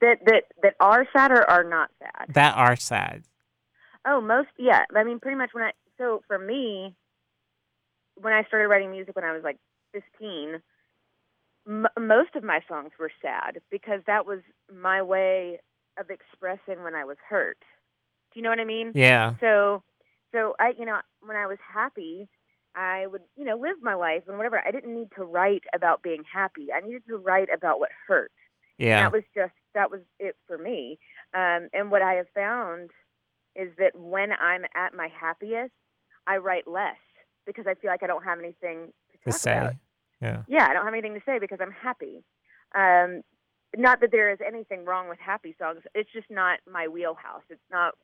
That 0.00 0.18
that 0.26 0.44
that 0.62 0.74
are 0.80 1.06
sad 1.16 1.32
or 1.32 1.48
are 1.48 1.64
not 1.64 1.90
sad. 1.98 2.34
that 2.34 2.56
are 2.56 2.76
sad? 2.76 3.22
Oh, 4.06 4.20
most 4.20 4.48
yeah. 4.58 4.84
I 4.94 5.04
mean, 5.04 5.20
pretty 5.20 5.36
much 5.38 5.50
when 5.52 5.64
I 5.64 5.70
so 5.98 6.22
for 6.26 6.38
me, 6.38 6.94
when 8.16 8.32
I 8.32 8.44
started 8.44 8.68
writing 8.68 8.90
music 8.90 9.16
when 9.16 9.24
I 9.24 9.32
was 9.32 9.42
like 9.44 9.58
15, 9.92 10.60
m- 11.68 11.86
most 11.98 12.34
of 12.36 12.42
my 12.44 12.60
songs 12.68 12.92
were 12.98 13.10
sad 13.20 13.60
because 13.70 14.00
that 14.06 14.26
was 14.26 14.40
my 14.72 15.02
way 15.02 15.60
of 15.98 16.10
expressing 16.10 16.82
when 16.82 16.94
I 16.94 17.04
was 17.04 17.16
hurt. 17.28 17.58
Do 18.32 18.38
you 18.40 18.42
know 18.42 18.50
what 18.50 18.60
I 18.60 18.64
mean? 18.64 18.94
Yeah, 18.94 19.34
So, 19.40 19.82
so 20.32 20.54
I, 20.58 20.72
you 20.78 20.84
know, 20.86 21.00
when 21.20 21.36
I 21.36 21.46
was 21.46 21.58
happy, 21.72 22.28
I 22.74 23.06
would, 23.06 23.22
you 23.36 23.44
know, 23.44 23.56
live 23.56 23.76
my 23.82 23.94
life 23.94 24.22
and 24.26 24.36
whatever. 24.38 24.62
I 24.66 24.70
didn't 24.70 24.94
need 24.94 25.08
to 25.16 25.24
write 25.24 25.64
about 25.74 26.02
being 26.02 26.24
happy. 26.32 26.68
I 26.74 26.80
needed 26.80 27.02
to 27.08 27.18
write 27.18 27.48
about 27.54 27.78
what 27.80 27.90
hurt. 28.06 28.32
yeah, 28.78 29.02
That 29.04 29.12
was 29.12 29.22
just 29.34 29.52
that 29.74 29.90
was 29.90 30.00
it 30.18 30.36
for 30.46 30.56
me. 30.58 30.98
Um, 31.34 31.68
and 31.72 31.90
what 31.90 32.02
I 32.02 32.14
have 32.14 32.28
found 32.34 32.90
is 33.54 33.70
that 33.78 33.94
when 33.94 34.32
I'm 34.32 34.64
at 34.74 34.94
my 34.94 35.08
happiest, 35.08 35.72
I 36.26 36.38
write 36.38 36.66
less 36.66 36.96
because 37.46 37.66
I 37.66 37.74
feel 37.74 37.90
like 37.90 38.02
I 38.02 38.06
don't 38.06 38.24
have 38.24 38.38
anything 38.38 38.92
to 39.24 39.30
to 39.32 39.32
say. 39.38 39.52
about. 39.52 39.74
Yeah, 40.22 40.42
Yeah, 40.48 40.66
I 40.68 40.72
don't 40.72 40.84
have 40.84 40.94
anything 40.94 41.14
to 41.14 41.22
say 41.26 41.38
because 41.38 41.58
I'm 41.60 41.72
happy. 41.72 42.24
Um, 42.74 43.22
not 43.76 44.00
that 44.00 44.12
there 44.12 44.30
is 44.30 44.38
anything 44.46 44.84
wrong 44.84 45.08
with 45.08 45.18
happy 45.18 45.54
songs. 45.58 45.80
It's 45.94 46.12
just 46.12 46.30
not 46.30 46.60
my 46.70 46.88
wheelhouse. 46.88 47.42
It's 47.50 47.60
not. 47.70 47.94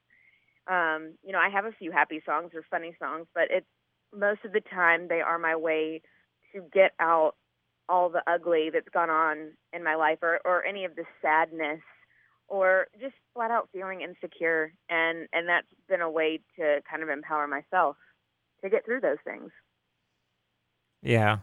Um, 0.67 1.15
you 1.25 1.33
know, 1.33 1.39
I 1.39 1.49
have 1.49 1.65
a 1.65 1.73
few 1.73 1.93
happy 1.93 2.21
songs 2.27 2.51
or 2.55 2.63
funny 2.71 2.95
songs, 2.99 3.27
but 3.35 3.45
it's 3.51 3.67
most 4.15 4.45
of 4.45 4.53
the 4.53 4.61
time 4.61 5.09
they 5.09 5.21
are 5.21 5.39
my 5.39 5.57
way 5.57 6.03
to 6.53 6.63
get 6.73 6.93
out 7.01 7.37
all 7.89 8.11
the 8.11 8.23
ugly 8.27 8.69
that's 8.71 8.89
gone 8.91 9.09
on 9.09 9.53
in 9.73 9.83
my 9.83 9.95
life 9.95 10.19
or, 10.21 10.41
or 10.45 10.65
any 10.67 10.85
of 10.85 10.95
the 10.95 11.05
sadness 11.23 11.81
or 12.49 12.89
just 13.01 13.15
flat 13.33 13.51
out 13.51 13.69
feeling 13.73 14.03
insecure 14.03 14.73
and 14.91 15.27
and 15.33 15.49
that's 15.49 15.67
been 15.89 16.03
a 16.03 16.11
way 16.11 16.41
to 16.59 16.81
kind 16.91 17.03
of 17.03 17.09
empower 17.09 17.47
myself 17.47 17.97
to 18.63 18.69
get 18.69 18.85
through 18.85 19.01
those 19.01 19.19
things 19.25 19.51
yeah, 21.03 21.39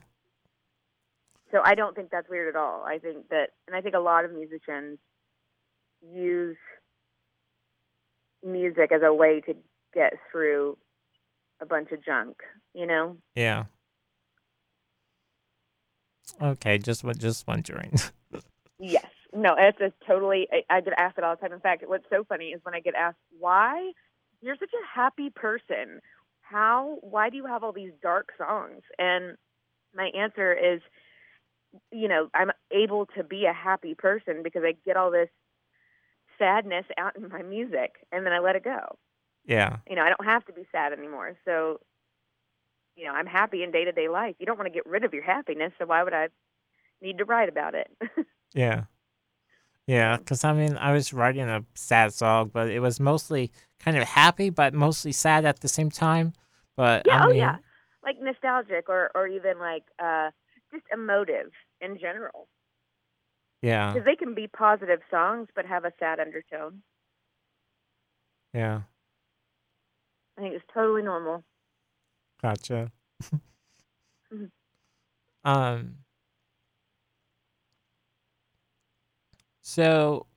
so 1.51 1.61
i 1.63 1.75
don't 1.75 1.95
think 1.95 2.09
that's 2.11 2.29
weird 2.29 2.53
at 2.53 2.59
all 2.59 2.83
i 2.83 2.97
think 2.97 3.27
that 3.29 3.49
and 3.67 3.75
i 3.75 3.81
think 3.81 3.95
a 3.95 3.99
lot 3.99 4.25
of 4.25 4.31
musicians 4.31 4.97
use 6.13 6.57
music 8.43 8.91
as 8.91 9.01
a 9.03 9.13
way 9.13 9.41
to 9.41 9.55
get 9.93 10.13
through 10.31 10.77
a 11.61 11.65
bunch 11.65 11.91
of 11.91 12.03
junk 12.03 12.37
you 12.73 12.85
know 12.85 13.17
yeah. 13.35 13.65
Okay, 16.41 16.77
just 16.77 17.05
just 17.17 17.47
wondering. 17.47 17.93
Yes. 18.77 19.05
No, 19.33 19.55
it's 19.57 19.79
a 19.79 19.93
totally. 20.05 20.49
I, 20.51 20.77
I 20.77 20.81
get 20.81 20.93
asked 20.97 21.17
it 21.17 21.23
all 21.23 21.35
the 21.35 21.41
time. 21.41 21.53
In 21.53 21.61
fact, 21.61 21.85
what's 21.87 22.03
so 22.09 22.25
funny 22.25 22.47
is 22.47 22.59
when 22.63 22.75
I 22.75 22.81
get 22.81 22.93
asked 22.93 23.17
why 23.39 23.91
you're 24.41 24.57
such 24.59 24.71
a 24.73 24.97
happy 24.99 25.29
person. 25.29 26.01
How? 26.41 26.97
Why 26.99 27.29
do 27.29 27.37
you 27.37 27.45
have 27.45 27.63
all 27.63 27.71
these 27.71 27.93
dark 28.01 28.29
songs? 28.37 28.81
And 28.99 29.37
my 29.95 30.07
answer 30.07 30.53
is, 30.53 30.81
you 31.91 32.07
know, 32.07 32.29
I'm 32.33 32.51
able 32.71 33.05
to 33.17 33.23
be 33.23 33.45
a 33.45 33.53
happy 33.53 33.95
person 33.95 34.43
because 34.43 34.63
I 34.65 34.75
get 34.85 34.97
all 34.97 35.11
this 35.11 35.29
sadness 36.37 36.85
out 36.97 37.15
in 37.15 37.29
my 37.29 37.41
music, 37.41 37.95
and 38.11 38.25
then 38.25 38.33
I 38.33 38.39
let 38.39 38.55
it 38.55 38.63
go. 38.63 38.97
yeah, 39.45 39.77
You 39.87 39.95
know, 39.95 40.03
I 40.03 40.09
don't 40.09 40.25
have 40.25 40.45
to 40.45 40.53
be 40.53 40.65
sad 40.71 40.93
anymore. 40.93 41.37
So, 41.45 41.79
you 42.95 43.05
know, 43.05 43.13
I'm 43.13 43.27
happy 43.27 43.63
in 43.63 43.71
day 43.71 43.85
to 43.85 43.91
day 43.91 44.07
life. 44.07 44.35
You 44.39 44.45
don't 44.45 44.57
want 44.57 44.67
to 44.67 44.73
get 44.73 44.85
rid 44.85 45.03
of 45.03 45.13
your 45.13 45.23
happiness, 45.23 45.73
so 45.77 45.85
why 45.85 46.03
would 46.03 46.13
I 46.13 46.29
need 47.01 47.17
to 47.19 47.25
write 47.25 47.49
about 47.49 47.75
it? 47.75 47.89
yeah, 48.53 48.83
yeah. 49.87 50.17
Because 50.17 50.43
I 50.43 50.53
mean, 50.53 50.77
I 50.77 50.93
was 50.93 51.13
writing 51.13 51.47
a 51.47 51.63
sad 51.73 52.13
song, 52.13 52.49
but 52.53 52.69
it 52.69 52.79
was 52.79 52.99
mostly 52.99 53.51
kind 53.79 53.97
of 53.97 54.03
happy, 54.03 54.49
but 54.49 54.73
mostly 54.73 55.11
sad 55.11 55.45
at 55.45 55.59
the 55.59 55.67
same 55.67 55.89
time. 55.91 56.33
But 56.75 57.05
Yeah, 57.05 57.19
I 57.21 57.27
oh 57.27 57.31
yeah. 57.31 57.57
Like 58.03 58.17
nostalgic 58.21 58.89
or 58.89 59.11
or 59.15 59.27
even 59.27 59.59
like 59.59 59.83
uh 59.99 60.31
just 60.71 60.85
emotive 60.91 61.51
in 61.81 61.97
general. 61.99 62.47
yeah, 63.61 63.93
Because 63.93 64.05
they 64.05 64.15
can 64.15 64.33
be 64.35 64.47
positive 64.47 64.99
songs 65.09 65.47
but 65.55 65.65
have 65.65 65.85
a 65.85 65.91
sad 65.99 66.19
undertone. 66.19 66.81
yeah. 68.53 68.81
I 70.37 70.41
think 70.41 70.53
it's 70.55 70.65
totally 70.73 71.01
normal. 71.01 71.43
Gotcha. 72.41 72.91
Mhm. 74.31 74.51
um. 75.43 75.97
So, 79.61 80.27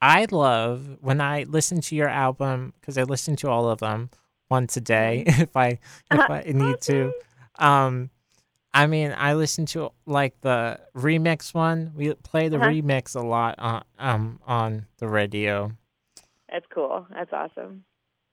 I 0.00 0.26
love 0.30 0.98
when 1.00 1.20
I 1.20 1.44
listen 1.44 1.80
to 1.82 1.94
your 1.94 2.08
album 2.08 2.74
because 2.80 2.98
I 2.98 3.04
listen 3.04 3.36
to 3.36 3.48
all 3.48 3.68
of 3.68 3.78
them 3.78 4.10
once 4.50 4.76
a 4.76 4.80
day 4.80 5.24
if 5.28 5.56
I 5.56 5.78
if 6.10 6.20
I 6.30 6.42
need 6.46 6.80
to. 6.82 7.12
Um, 7.58 8.10
I 8.74 8.86
mean, 8.86 9.14
I 9.16 9.34
listen 9.34 9.66
to 9.66 9.90
like 10.06 10.40
the 10.40 10.80
remix 10.96 11.52
one. 11.54 11.92
We 11.94 12.14
play 12.14 12.48
the 12.48 12.56
Uh-huh. 12.56 12.68
remix 12.68 13.14
a 13.14 13.20
lot 13.20 13.56
on 13.58 13.84
um 13.98 14.40
on 14.46 14.86
the 14.98 15.08
radio 15.08 15.72
That's 16.50 16.66
cool. 16.74 17.06
That's 17.10 17.32
awesome. 17.32 17.84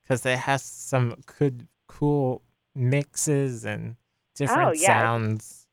because 0.03 0.25
it 0.25 0.39
has 0.39 0.63
some 0.63 1.15
good 1.39 1.67
cool 1.87 2.41
mixes 2.75 3.65
and 3.65 3.95
different 4.35 4.69
Oh, 4.69 4.71
yeah. 4.71 4.87
sounds. 4.87 5.67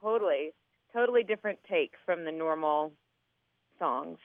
Totally. 0.00 0.52
Totally 0.92 1.22
different 1.24 1.58
take 1.68 1.92
from 2.06 2.24
the 2.24 2.32
normal 2.32 2.92
songs. 3.78 4.18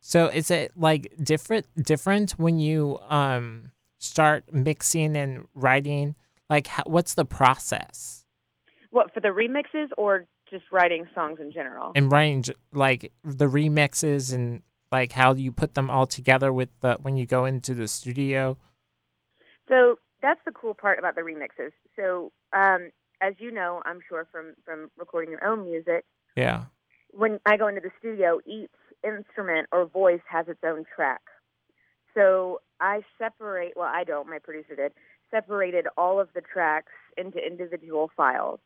So 0.00 0.26
is 0.26 0.50
it 0.50 0.72
like 0.76 1.12
different 1.22 1.66
different 1.82 2.32
when 2.32 2.58
you 2.58 2.98
um 3.08 3.72
start 3.98 4.52
mixing 4.52 5.16
and 5.16 5.46
writing? 5.54 6.14
Like 6.50 6.66
how, 6.68 6.82
what's 6.86 7.14
the 7.14 7.24
process? 7.24 8.25
What 8.96 9.12
for 9.12 9.20
the 9.20 9.28
remixes 9.28 9.88
or 9.98 10.24
just 10.48 10.64
writing 10.72 11.06
songs 11.14 11.38
in 11.38 11.52
general? 11.52 11.92
And 11.94 12.10
writing 12.10 12.44
like 12.72 13.12
the 13.22 13.44
remixes 13.46 14.32
and 14.34 14.62
like 14.90 15.12
how 15.12 15.34
you 15.34 15.52
put 15.52 15.74
them 15.74 15.90
all 15.90 16.06
together 16.06 16.50
with 16.50 16.70
the 16.80 16.94
when 17.02 17.16
you 17.18 17.26
go 17.26 17.44
into 17.44 17.74
the 17.74 17.88
studio? 17.88 18.56
So 19.68 19.98
that's 20.22 20.40
the 20.46 20.52
cool 20.52 20.72
part 20.72 20.98
about 20.98 21.14
the 21.14 21.20
remixes. 21.20 21.72
So 21.94 22.32
um, 22.54 22.90
as 23.20 23.34
you 23.38 23.50
know, 23.50 23.82
I'm 23.84 24.00
sure 24.08 24.26
from 24.32 24.54
from 24.64 24.90
recording 24.96 25.30
your 25.30 25.44
own 25.44 25.64
music, 25.64 26.06
Yeah. 26.34 26.64
when 27.10 27.38
I 27.44 27.58
go 27.58 27.66
into 27.66 27.82
the 27.82 27.90
studio, 27.98 28.40
each 28.46 28.70
instrument 29.04 29.68
or 29.72 29.84
voice 29.84 30.24
has 30.30 30.48
its 30.48 30.60
own 30.64 30.84
track. 30.94 31.20
So 32.14 32.60
I 32.80 33.02
separate, 33.18 33.74
well, 33.76 33.90
I 33.92 34.04
don't, 34.04 34.26
my 34.26 34.38
producer 34.38 34.74
did, 34.74 34.92
separated 35.30 35.86
all 35.98 36.18
of 36.18 36.28
the 36.34 36.40
tracks 36.40 36.92
into 37.18 37.38
individual 37.46 38.10
files. 38.16 38.60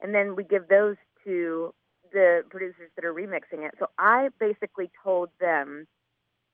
And 0.00 0.14
then 0.14 0.36
we 0.36 0.44
give 0.44 0.68
those 0.68 0.96
to 1.24 1.74
the 2.12 2.42
producers 2.50 2.90
that 2.96 3.04
are 3.04 3.12
remixing 3.12 3.66
it. 3.66 3.74
So 3.78 3.86
I 3.98 4.28
basically 4.38 4.90
told 5.02 5.30
them 5.40 5.86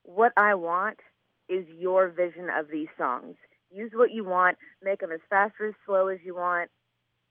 what 0.02 0.32
I 0.36 0.54
want 0.54 0.98
is 1.48 1.64
your 1.68 2.08
vision 2.08 2.48
of 2.56 2.68
these 2.68 2.88
songs. 2.98 3.36
Use 3.70 3.90
what 3.94 4.12
you 4.12 4.24
want, 4.24 4.56
make 4.82 5.00
them 5.00 5.12
as 5.12 5.20
fast 5.28 5.54
or 5.60 5.68
as 5.68 5.74
slow 5.86 6.08
as 6.08 6.18
you 6.24 6.34
want. 6.34 6.70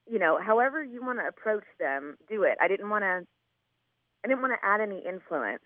You 0.06 0.18
know, 0.18 0.38
however 0.40 0.82
you 0.82 1.04
want 1.04 1.18
to 1.18 1.26
approach 1.26 1.64
them, 1.80 2.16
do 2.28 2.42
it. 2.42 2.58
I 2.60 2.68
didn't 2.68 2.90
want 2.90 3.02
to 3.02 3.26
I 4.24 4.28
didn't 4.28 4.40
want 4.40 4.54
to 4.58 4.66
add 4.66 4.80
any 4.80 5.02
influence 5.06 5.62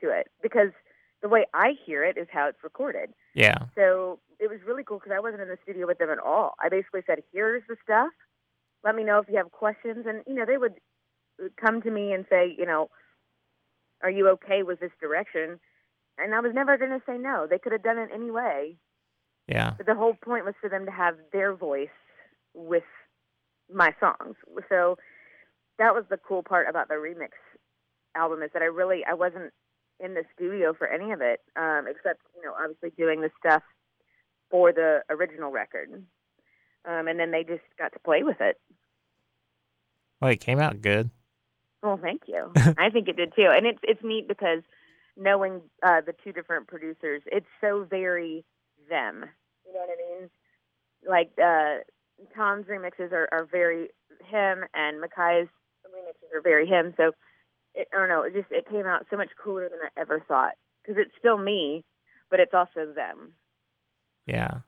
to 0.00 0.10
it 0.10 0.28
because 0.42 0.70
the 1.22 1.28
way 1.28 1.46
I 1.54 1.74
hear 1.84 2.04
it 2.04 2.16
is 2.16 2.26
how 2.32 2.48
it's 2.48 2.62
recorded. 2.64 3.10
Yeah. 3.34 3.58
So 3.76 4.18
it 4.38 4.48
was 4.48 4.58
really 4.66 4.82
cool 4.84 4.98
because 4.98 5.12
I 5.14 5.20
wasn't 5.20 5.42
in 5.42 5.48
the 5.48 5.58
studio 5.62 5.86
with 5.86 5.98
them 5.98 6.10
at 6.10 6.18
all. 6.18 6.54
I 6.60 6.68
basically 6.68 7.02
said, 7.06 7.22
"Here's 7.32 7.62
the 7.68 7.76
stuff. 7.82 8.10
Let 8.84 8.94
me 8.94 9.04
know 9.04 9.18
if 9.18 9.28
you 9.28 9.36
have 9.36 9.50
questions." 9.52 10.06
And 10.06 10.22
you 10.26 10.34
know, 10.34 10.46
they 10.46 10.58
would 10.58 10.74
come 11.56 11.82
to 11.82 11.90
me 11.90 12.12
and 12.12 12.26
say, 12.28 12.54
"You 12.56 12.66
know, 12.66 12.90
are 14.02 14.10
you 14.10 14.28
okay 14.30 14.62
with 14.62 14.80
this 14.80 14.92
direction?" 15.00 15.60
And 16.18 16.34
I 16.34 16.40
was 16.40 16.52
never 16.54 16.76
going 16.76 16.90
to 16.90 17.02
say 17.06 17.16
no. 17.16 17.46
They 17.46 17.58
could 17.58 17.72
have 17.72 17.82
done 17.82 17.98
it 17.98 18.10
anyway. 18.12 18.76
Yeah. 19.48 19.72
But 19.76 19.86
the 19.86 19.94
whole 19.94 20.14
point 20.14 20.44
was 20.44 20.54
for 20.60 20.68
them 20.68 20.84
to 20.84 20.92
have 20.92 21.16
their 21.32 21.54
voice 21.54 21.88
with 22.54 22.84
my 23.72 23.94
songs. 24.00 24.36
So 24.68 24.98
that 25.78 25.94
was 25.94 26.04
the 26.10 26.18
cool 26.18 26.42
part 26.42 26.68
about 26.68 26.88
the 26.88 26.94
remix 26.94 27.30
album 28.14 28.42
is 28.42 28.50
that 28.52 28.62
I 28.62 28.66
really 28.66 29.02
I 29.08 29.14
wasn't 29.14 29.52
in 29.98 30.14
the 30.14 30.24
studio 30.34 30.72
for 30.72 30.86
any 30.86 31.12
of 31.12 31.20
it, 31.20 31.40
um, 31.56 31.86
except 31.88 32.20
you 32.34 32.42
know 32.42 32.54
obviously 32.58 32.90
doing 32.96 33.20
the 33.20 33.30
stuff 33.38 33.62
for 34.50 34.72
the 34.72 35.00
original 35.10 35.50
record, 35.50 35.90
um, 36.84 37.08
and 37.08 37.18
then 37.18 37.30
they 37.30 37.44
just 37.44 37.62
got 37.78 37.92
to 37.92 37.98
play 37.98 38.22
with 38.22 38.40
it. 38.40 38.56
Well, 40.20 40.30
it 40.30 40.40
came 40.40 40.60
out 40.60 40.80
good. 40.80 41.10
Well, 41.82 41.98
thank 42.00 42.22
you. 42.26 42.52
I 42.78 42.90
think 42.90 43.08
it 43.08 43.16
did 43.16 43.32
too, 43.34 43.48
and 43.50 43.66
it's 43.66 43.80
it's 43.82 44.02
neat 44.02 44.28
because 44.28 44.62
knowing 45.16 45.62
uh, 45.82 46.00
the 46.04 46.14
two 46.24 46.32
different 46.32 46.68
producers, 46.68 47.22
it's 47.26 47.46
so 47.60 47.86
very 47.88 48.44
them. 48.88 49.24
You 49.66 49.74
know 49.74 49.80
what 49.80 49.90
I 49.90 50.20
mean? 50.20 50.30
Like 51.08 51.30
uh, 51.42 52.34
Tom's 52.36 52.66
remixes 52.66 53.12
are, 53.12 53.28
are 53.32 53.48
very 53.50 53.88
him, 54.28 54.64
and 54.74 55.02
Makai's 55.02 55.48
remixes 55.86 56.36
are 56.36 56.42
very 56.42 56.66
him. 56.66 56.94
So 56.96 57.12
it, 57.74 57.88
I 57.94 57.98
don't 57.98 58.08
know. 58.08 58.22
It 58.22 58.34
just 58.34 58.50
it 58.50 58.68
came 58.68 58.86
out 58.86 59.06
so 59.10 59.16
much 59.16 59.30
cooler 59.42 59.68
than 59.68 59.78
I 59.82 60.00
ever 60.00 60.22
thought 60.26 60.52
because 60.82 61.00
it's 61.00 61.16
still 61.18 61.38
me, 61.38 61.84
but 62.30 62.40
it's 62.40 62.54
also 62.54 62.92
them. 62.94 63.32
Yeah. 64.26 64.60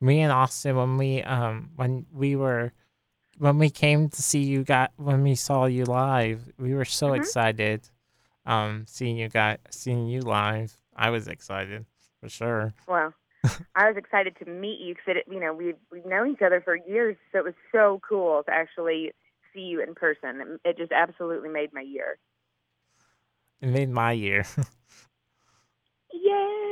Me 0.00 0.20
and 0.20 0.32
Austin 0.32 0.76
when 0.76 0.96
we 0.96 1.22
um 1.22 1.70
when 1.76 2.06
we 2.12 2.36
were 2.36 2.72
when 3.38 3.58
we 3.58 3.70
came 3.70 4.08
to 4.08 4.22
see 4.22 4.42
you 4.42 4.62
got 4.64 4.92
when 4.96 5.22
we 5.22 5.34
saw 5.34 5.66
you 5.66 5.84
live, 5.84 6.52
we 6.58 6.74
were 6.74 6.84
so 6.84 7.10
Mhm. 7.10 7.16
excited. 7.16 7.88
Um 8.46 8.84
seeing 8.86 9.16
you 9.16 9.28
got 9.28 9.60
seeing 9.70 10.06
you 10.06 10.20
live. 10.22 10.76
I 10.96 11.10
was 11.10 11.28
excited 11.28 11.84
for 12.20 12.28
sure. 12.28 12.74
Well, 12.86 13.14
I 13.74 13.88
was 13.88 13.96
excited 13.96 14.36
to 14.38 14.44
meet 14.50 14.80
you 14.80 14.94
because 14.94 15.22
you 15.30 15.40
know 15.40 15.52
we've 15.52 15.76
we've 15.90 16.06
known 16.06 16.30
each 16.30 16.42
other 16.42 16.60
for 16.60 16.76
years, 16.76 17.16
so 17.32 17.38
it 17.38 17.44
was 17.44 17.54
so 17.72 18.00
cool 18.08 18.42
to 18.44 18.50
actually 18.52 19.12
see 19.52 19.60
you 19.62 19.82
in 19.82 19.94
person. 19.94 20.58
It 20.64 20.76
just 20.76 20.92
absolutely 20.92 21.48
made 21.48 21.72
my 21.72 21.80
year. 21.82 22.18
It 23.60 23.68
made 23.68 23.90
my 23.90 24.12
year. 24.12 24.44
Yay! 26.12 26.67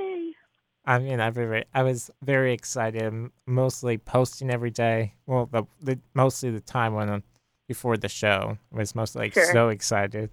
I 0.86 0.98
mean, 0.98 1.20
I 1.20 1.30
very, 1.30 1.64
I 1.74 1.82
was 1.82 2.10
very 2.22 2.52
excited. 2.52 3.12
Mostly 3.46 3.98
posting 3.98 4.50
every 4.50 4.70
day. 4.70 5.14
Well, 5.26 5.46
the, 5.46 5.64
the 5.82 5.98
mostly 6.14 6.50
the 6.50 6.60
time 6.60 6.94
when 6.94 7.22
before 7.66 7.96
the 7.96 8.08
show 8.08 8.56
I 8.72 8.76
was 8.76 8.94
mostly 8.94 9.22
like 9.22 9.34
Sure. 9.34 9.52
so 9.52 9.68
excited. 9.68 10.30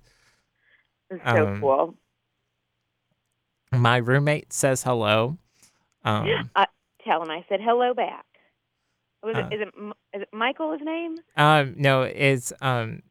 It 1.09 1.13
was 1.15 1.21
so 1.25 1.45
Um, 1.47 1.59
cool. 1.59 1.95
My 3.71 3.97
roommate 3.97 4.53
says 4.53 4.83
hello. 4.83 5.37
Um, 6.05 6.51
I 6.55 6.67
tell 7.03 7.23
him 7.23 7.31
I 7.31 7.43
said 7.49 7.59
hello 7.61 7.93
back. 7.93 8.25
Was 9.23 9.35
Uh, 9.35 9.47
it 9.49 9.55
is 9.55 9.61
it 9.61 9.73
is 10.13 10.21
it 10.23 10.29
Michael? 10.31 10.73
His 10.73 10.81
name? 10.83 11.17
um, 11.37 11.73
no, 11.77 12.03
it's 12.03 12.53
um, 12.61 13.01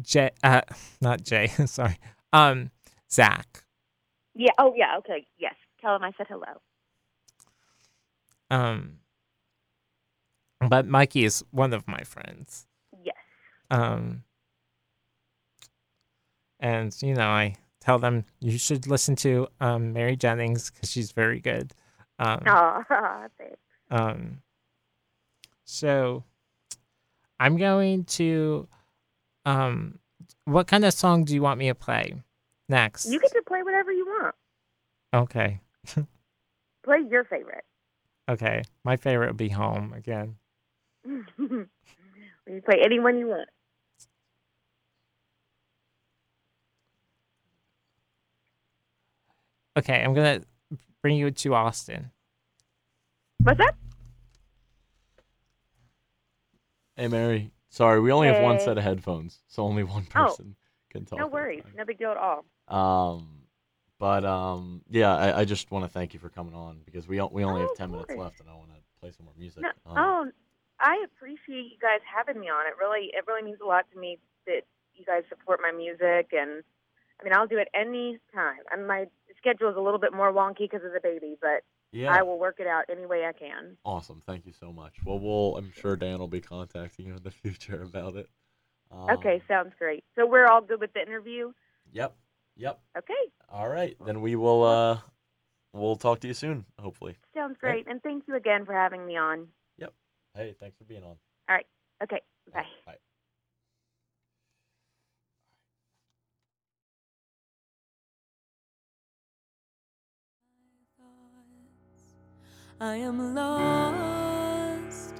Jay. 0.00 0.30
Uh, 0.42 0.62
not 1.00 1.22
Jay. 1.22 1.46
sorry. 1.66 1.98
Um, 2.32 2.70
Zach. 3.10 3.64
Yeah. 4.34 4.52
Oh 4.58 4.74
yeah. 4.76 4.96
Okay. 4.98 5.26
Yes. 5.38 5.54
Tell 5.82 5.96
him 5.96 6.04
I 6.04 6.12
said 6.16 6.28
hello. 6.28 6.60
Um, 8.50 8.98
but 10.68 10.86
Mikey 10.86 11.24
is 11.24 11.44
one 11.50 11.72
of 11.72 11.86
my 11.88 12.02
friends. 12.04 12.66
Yes. 13.04 13.16
Um, 13.70 14.22
and 16.60 16.94
you 17.02 17.14
know, 17.14 17.28
I 17.28 17.56
tell 17.80 17.98
them 17.98 18.24
you 18.40 18.58
should 18.58 18.86
listen 18.86 19.16
to 19.16 19.48
um 19.60 19.92
Mary 19.92 20.16
Jennings 20.16 20.70
because 20.70 20.90
she's 20.90 21.12
very 21.12 21.40
good. 21.40 21.72
Um, 22.18 22.42
Oh, 22.46 22.84
thanks. 23.38 23.56
um, 23.90 24.42
so 25.64 26.22
I'm 27.40 27.56
going 27.56 28.04
to 28.04 28.68
um, 29.44 29.98
what 30.44 30.68
kind 30.68 30.84
of 30.84 30.92
song 30.94 31.24
do 31.24 31.34
you 31.34 31.42
want 31.42 31.58
me 31.58 31.66
to 31.68 31.74
play 31.74 32.14
next? 32.68 33.06
You 33.06 33.18
get 33.18 33.32
to 33.32 33.42
play 33.48 33.62
whatever 33.64 33.90
you 33.90 34.06
want. 34.06 34.34
okay, 35.14 35.60
Play 35.86 36.98
your 37.10 37.24
favorite. 37.24 37.64
okay. 38.28 38.62
My 38.84 38.96
favorite 38.96 39.28
would 39.28 39.36
be 39.36 39.48
Home 39.50 39.92
again. 39.92 40.36
you 41.04 41.68
play 42.64 42.78
anyone 42.84 43.18
you 43.18 43.26
want. 43.28 43.48
Okay, 49.78 50.02
I'm 50.02 50.14
gonna 50.14 50.42
bring 51.00 51.16
you 51.16 51.30
to 51.30 51.54
Austin. 51.54 52.10
What's 53.38 53.58
that? 53.58 53.74
Hey, 56.96 57.08
Mary. 57.08 57.50
Sorry, 57.70 58.00
we 58.00 58.12
only 58.12 58.28
have 58.28 58.42
one 58.42 58.58
Hey. 58.58 58.64
set 58.66 58.76
of 58.78 58.84
headphones, 58.84 59.40
so 59.48 59.62
only 59.62 59.82
one 59.82 60.04
person 60.04 60.56
can 60.90 61.06
talk. 61.06 61.18
No 61.18 61.24
at 61.24 61.30
a 61.30 61.32
worries. 61.32 61.62
time. 61.62 61.72
No 61.76 61.84
big 61.86 61.98
deal 61.98 62.10
at 62.10 62.18
all. 62.18 62.44
Um, 62.68 63.41
but 64.02 64.24
um, 64.24 64.82
yeah, 64.90 65.14
I, 65.14 65.42
I 65.42 65.44
just 65.44 65.70
want 65.70 65.84
to 65.84 65.88
thank 65.88 66.12
you 66.12 66.18
for 66.18 66.28
coming 66.28 66.54
on 66.54 66.80
because 66.84 67.06
we 67.06 67.20
we 67.30 67.44
only 67.44 67.62
Oh, 67.62 67.68
have 67.68 67.76
ten 67.76 67.92
minutes 67.92 68.10
left, 68.16 68.40
and 68.40 68.48
I 68.48 68.54
want 68.54 68.70
to 68.70 68.80
play 69.00 69.12
some 69.16 69.26
more 69.26 69.34
music. 69.38 69.62
No, 69.62 69.68
Um, 69.86 69.96
oh, 69.96 70.30
I 70.80 71.04
appreciate 71.04 71.70
you 71.70 71.78
guys 71.80 72.00
having 72.12 72.40
me 72.40 72.48
on. 72.48 72.66
It 72.66 72.74
really, 72.80 73.10
it 73.12 73.24
really 73.28 73.44
means 73.44 73.58
a 73.62 73.64
lot 73.64 73.86
to 73.92 74.00
me 74.00 74.18
that 74.48 74.62
you 74.96 75.04
guys 75.04 75.22
support 75.28 75.60
my 75.62 75.70
music, 75.70 76.32
and 76.32 76.64
I 77.20 77.22
mean, 77.24 77.32
I'll 77.32 77.46
do 77.46 77.58
it 77.58 77.68
any 77.74 78.18
time. 78.34 78.58
And 78.72 78.88
my 78.88 79.06
schedule 79.38 79.70
is 79.70 79.76
a 79.76 79.80
little 79.80 80.00
bit 80.00 80.12
more 80.12 80.32
wonky 80.32 80.68
because 80.68 80.84
of 80.84 80.92
the 80.92 81.00
baby, 81.00 81.36
but 81.40 81.62
yeah, 81.92 82.12
I 82.12 82.22
will 82.22 82.40
work 82.40 82.56
it 82.58 82.66
out 82.66 82.86
any 82.90 83.06
way 83.06 83.24
I 83.24 83.32
can. 83.32 83.76
awesome. 83.84 84.20
Thank 84.26 84.46
you 84.46 84.52
so 84.52 84.72
much. 84.72 84.94
Well, 85.04 85.20
we'll 85.20 85.56
I'm 85.56 85.72
sure 85.80 85.94
Dan 85.94 86.18
will 86.18 86.26
be 86.26 86.40
contacting 86.40 87.06
you 87.06 87.14
in 87.14 87.22
the 87.22 87.30
future 87.42 87.80
about 87.84 88.16
it. 88.16 88.28
Um, 88.90 89.10
okay, 89.10 89.40
sounds 89.46 89.74
great. 89.78 90.02
So 90.16 90.26
we're 90.26 90.46
all 90.46 90.60
good 90.60 90.80
with 90.80 90.92
the 90.92 91.02
interview. 91.02 91.52
Yep. 91.92 92.16
Yep. 92.56 92.80
Okay, 92.98 93.14
All 93.48 93.68
right. 93.68 93.96
Then 94.04 94.20
we 94.20 94.36
will 94.36 94.62
uh 94.64 94.98
we'll 95.72 95.96
talk 95.96 96.20
to 96.20 96.28
you 96.28 96.34
soon, 96.34 96.64
hopefully. 96.78 97.16
sounds 97.34 97.52
Okay. 97.52 97.58
great. 97.60 97.86
And 97.88 98.02
thank 98.02 98.24
you 98.28 98.36
again 98.36 98.64
for 98.64 98.74
having 98.74 99.06
me 99.06 99.16
on. 99.16 99.48
Yep. 99.78 99.92
Hey, 100.34 100.54
thanks 100.58 100.76
for 100.78 100.84
being 100.84 101.02
on. 101.02 101.16
All 101.48 101.56
right. 101.56 101.66
Okay, 102.02 102.20
bye. 102.52 102.64
Bye. 102.86 102.96
I 112.80 112.96
am 112.96 113.34
lost. 113.34 115.14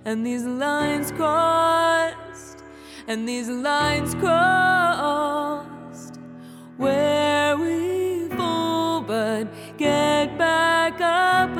And 0.08 0.24
these 0.24 0.44
lines 0.44 1.12
crossed, 1.12 2.62
and 3.06 3.28
these 3.28 3.50
lines 3.50 4.14
crossed, 4.14 6.18
where 6.78 7.54
we 7.58 8.26
fall 8.28 9.02
but 9.02 9.48
get 9.76 10.38
back 10.38 10.98
up 11.02 11.54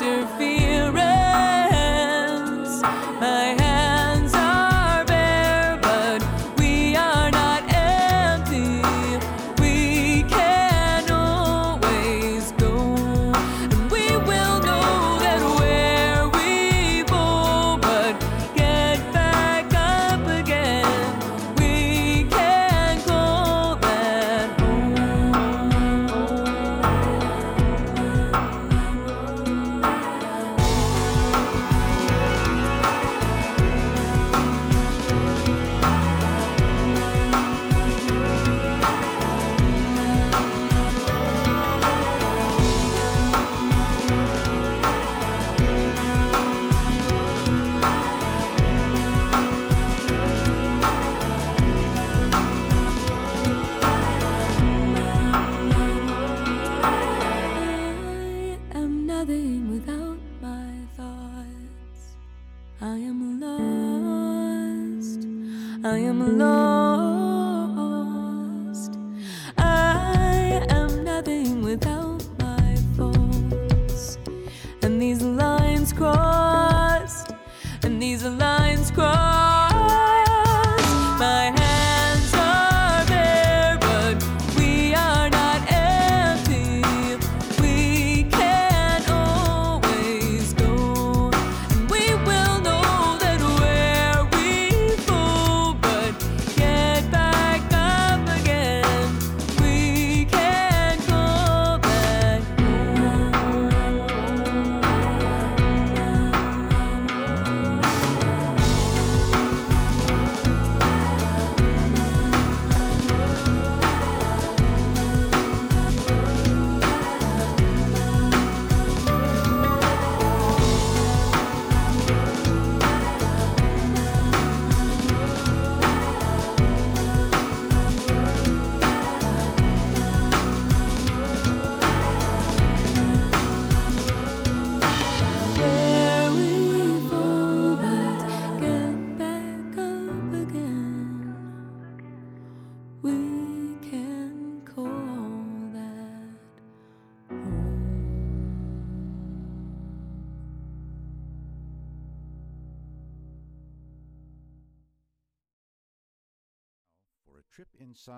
wonderful. 0.00 0.51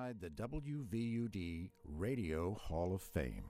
Inside 0.04 0.20
the 0.20 0.30
WVUD 0.30 1.70
Radio 1.84 2.54
Hall 2.54 2.94
of 2.94 3.00
Fame. 3.00 3.44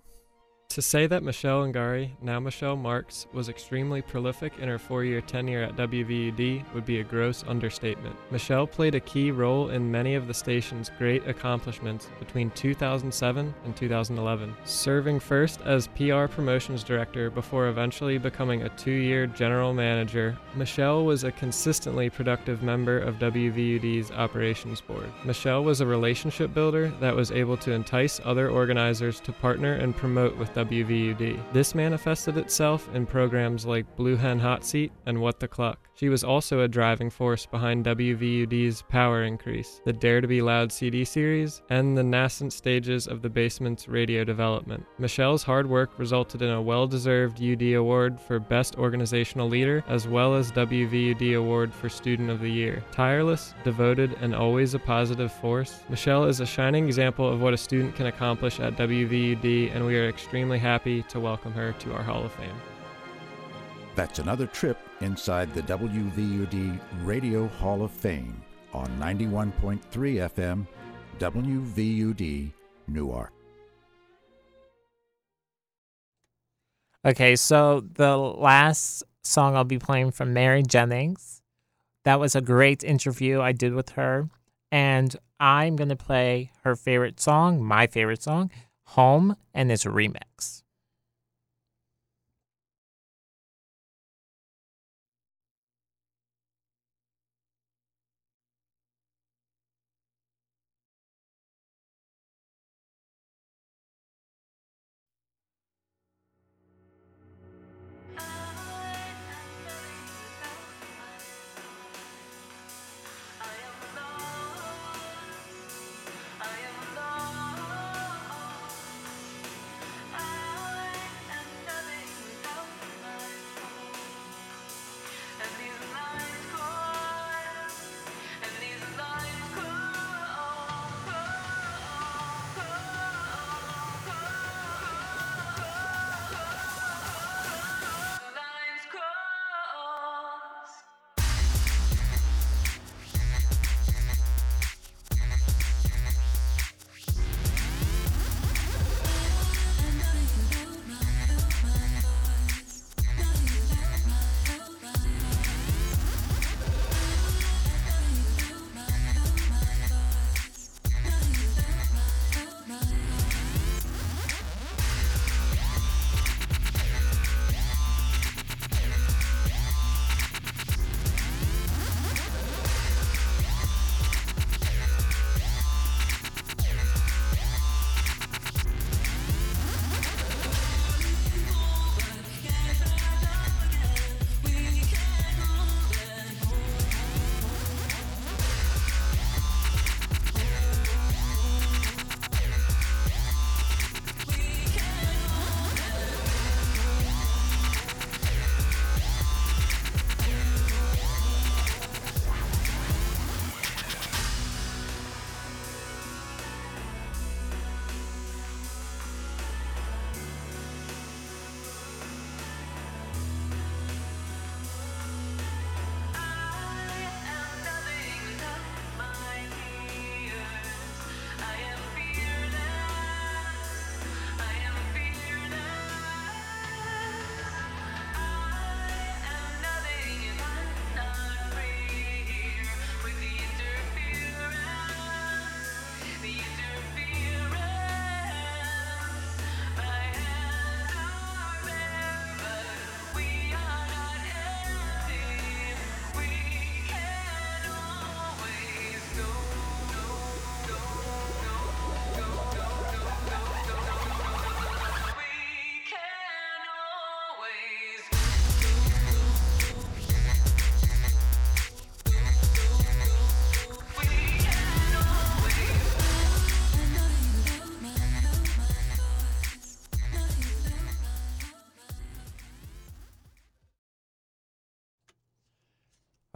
To 0.71 0.83
say 0.83 1.07
that 1.07 1.23
Michelle 1.23 1.63
Ngari, 1.63 2.11
now 2.21 2.41
Michelle 2.41 2.75
Marks, 2.75 3.29
was 3.33 3.49
extremely 3.49 4.03
prolific 4.03 4.59
in 4.59 4.69
her 4.69 4.79
four 4.79 5.05
year 5.05 5.21
tenure 5.21 5.63
at 5.63 5.77
WVUD 5.77 6.65
would 6.75 6.85
be 6.85 6.99
a 6.99 7.05
gross 7.05 7.45
understatement. 7.47 8.17
Michelle 8.33 8.67
played 8.67 8.97
a 8.97 9.01
key 9.01 9.31
role 9.31 9.71
in 9.71 9.93
many 9.93 10.17
of 10.17 10.27
the 10.27 10.35
station's 10.35 10.91
great 10.99 11.29
accomplishments 11.29 12.09
between 12.19 12.51
2007 12.51 13.55
and 13.65 13.77
2011, 13.77 14.57
serving 14.65 15.21
first 15.21 15.61
as 15.61 15.87
PR 15.87 16.27
Promotions 16.27 16.83
Director 16.83 17.31
before 17.31 17.69
eventually 17.69 18.19
becoming 18.19 18.63
a 18.63 18.69
two 18.71 18.91
year 18.91 19.29
general 19.29 19.75
manager. 19.75 20.37
Michelle 20.57 21.05
was 21.05 21.23
a 21.23 21.31
consistently 21.31 22.11
productive 22.11 22.65
member 22.65 22.99
of 22.99 23.21
WVUD's 23.21 24.11
operations 24.11 24.81
board. 24.81 25.13
Michelle 25.25 25.63
was 25.63 25.81
a 25.81 25.87
relationship 25.87 26.53
builder 26.53 26.89
that 26.99 27.15
was 27.15 27.31
able 27.31 27.57
to 27.59 27.71
entice 27.71 28.21
other 28.25 28.49
organizers 28.49 29.21
to 29.21 29.33
partner 29.33 29.75
and 29.75 29.97
promote 29.97 30.37
with 30.37 30.53
WVUD. 30.55 31.53
This 31.53 31.75
manifested 31.75 32.37
itself 32.37 32.89
in 32.95 33.07
programs 33.07 33.67
like 33.67 33.97
Blue 33.97 34.17
Hen 34.17 34.39
Hot 34.39 34.65
Seat 34.65 34.93
and 35.07 35.21
What 35.21 35.41
the 35.41 35.49
Cluck. 35.49 35.89
She 35.97 36.09
was 36.09 36.25
also 36.25 36.61
a 36.61 36.69
driving 36.69 37.09
force 37.09 37.47
behind 37.47 37.85
WVUD's 37.85 38.83
Power 38.83 39.23
Increase, 39.23 39.81
the 39.85 39.93
Dare 39.93 40.21
to 40.21 40.27
Be 40.27 40.43
Loud 40.43 40.73
CD 40.73 41.05
series, 41.05 41.63
and 41.71 41.97
the 41.97 42.03
nascent 42.03 42.53
stages 42.53 43.07
of 43.07 43.23
the 43.23 43.29
basement's 43.29 43.87
radio 43.87 44.25
development. 44.25 44.85
Michelle's 44.99 45.45
hard 45.45 45.69
work 45.69 45.91
resulted 45.97 46.43
in 46.43 46.51
a 46.51 46.61
well 46.61 46.89
deserved 46.89 47.41
UD 47.41 47.75
Award 47.75 48.19
for 48.19 48.41
Best 48.41 48.75
Organizational 48.77 49.49
Leader, 49.49 49.85
as 49.87 50.09
well 50.09 50.35
as 50.35 50.51
WVUD 50.51 51.37
Award 51.37 51.73
for 51.73 51.89
Student 51.89 52.29
of 52.29 52.41
the 52.41 52.51
Year. 52.51 52.83
Tireless, 52.91 53.55
devoted, 53.63 54.17
and 54.21 54.35
always 54.35 54.75
a 54.75 54.81
positive 54.81 55.31
force, 55.31 55.85
Michelle 55.89 56.25
is 56.25 56.41
a 56.41 56.47
shining 56.47 56.87
example 56.87 57.33
of 57.33 57.41
what 57.41 57.55
a 57.55 57.57
student 57.57 57.95
can 57.95 58.07
accomplish 58.07 58.59
at 58.59 58.77
WVUD, 58.77 59.73
and 59.73 59.87
we 59.87 59.97
are 59.97 60.09
extremely 60.09 60.59
happy 60.59 61.05
to 61.05 61.21
welcome 61.21 61.53
her 61.53 61.73
to 61.79 61.95
our 61.95 62.03
Hall 62.03 62.25
of 62.25 62.33
Fame. 62.33 62.57
That's 63.95 64.19
another 64.19 64.49
trip 64.49 64.77
inside 65.05 65.53
the 65.55 65.63
WVUD 65.63 66.81
Radio 67.03 67.47
Hall 67.47 67.83
of 67.85 67.93
Fame 67.93 68.43
on 68.73 68.89
91.3 68.99 69.81
FM, 69.91 70.67
WVUD, 71.19 72.53
Newark. 72.89 73.33
Okay, 77.05 77.37
so 77.37 77.85
the 77.95 78.17
last 78.17 79.05
song 79.23 79.55
I'll 79.55 79.65
be 79.65 79.79
playing 79.79 80.11
from 80.11 80.33
Mary 80.33 80.63
Jennings. 80.63 81.43
That 82.05 82.19
was 82.19 82.35
a 82.35 82.41
great 82.41 82.83
interview 82.83 83.41
I 83.41 83.53
did 83.53 83.75
with 83.75 83.91
her. 83.91 84.29
And 84.73 85.15
I'm 85.39 85.77
going 85.77 85.91
to 85.91 85.97
play 85.97 86.51
her 86.65 86.75
favorite 86.75 87.21
song, 87.21 87.63
my 87.63 87.87
favorite 87.87 88.23
song, 88.23 88.51
Home, 88.89 89.37
and 89.53 89.71
its 89.71 89.85
remix. 89.85 90.64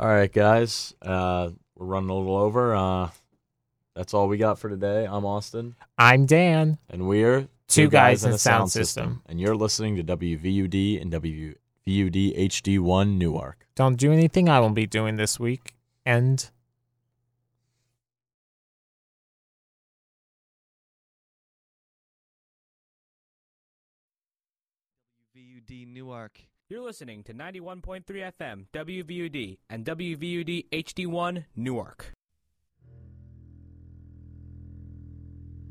All 0.09 0.15
right, 0.15 0.33
guys. 0.33 0.95
Uh, 1.03 1.51
we're 1.77 1.85
running 1.85 2.09
a 2.09 2.15
little 2.15 2.39
over. 2.39 2.75
Uh, 2.75 3.11
that's 3.95 4.15
all 4.15 4.27
we 4.27 4.39
got 4.39 4.59
for 4.59 4.71
today. 4.71 5.05
I'm 5.05 5.27
Austin, 5.27 5.75
I'm 5.99 6.25
Dan. 6.25 6.79
and 6.89 7.07
we're 7.07 7.47
Two 7.67 7.91
Guys 7.91 8.25
in 8.25 8.33
a 8.33 8.39
Sound 8.39 8.71
System. 8.71 9.21
And 9.27 9.39
you're 9.39 9.55
listening 9.55 9.97
to 9.97 10.03
WVUD 10.03 10.99
and 11.03 11.13
WVUD 11.13 12.39
HD1 12.39 13.19
Newark. 13.19 13.67
Don't 13.75 13.97
do 13.97 14.11
anything 14.11 14.49
I 14.49 14.61
won't 14.61 14.75
be 14.75 14.87
doing 14.87 15.17
this 15.17 15.39
week. 15.39 15.75
And 16.07 16.51
VUD 25.37 25.87
Newark. 25.87 26.48
You're 26.71 26.83
listening 26.83 27.23
to 27.23 27.33
91.3 27.33 28.05
FM, 28.05 28.67
WVUD, 28.75 29.57
and 29.71 29.87
WVUD 29.87 30.69
HD1 30.69 31.47
Newark. 31.57 32.13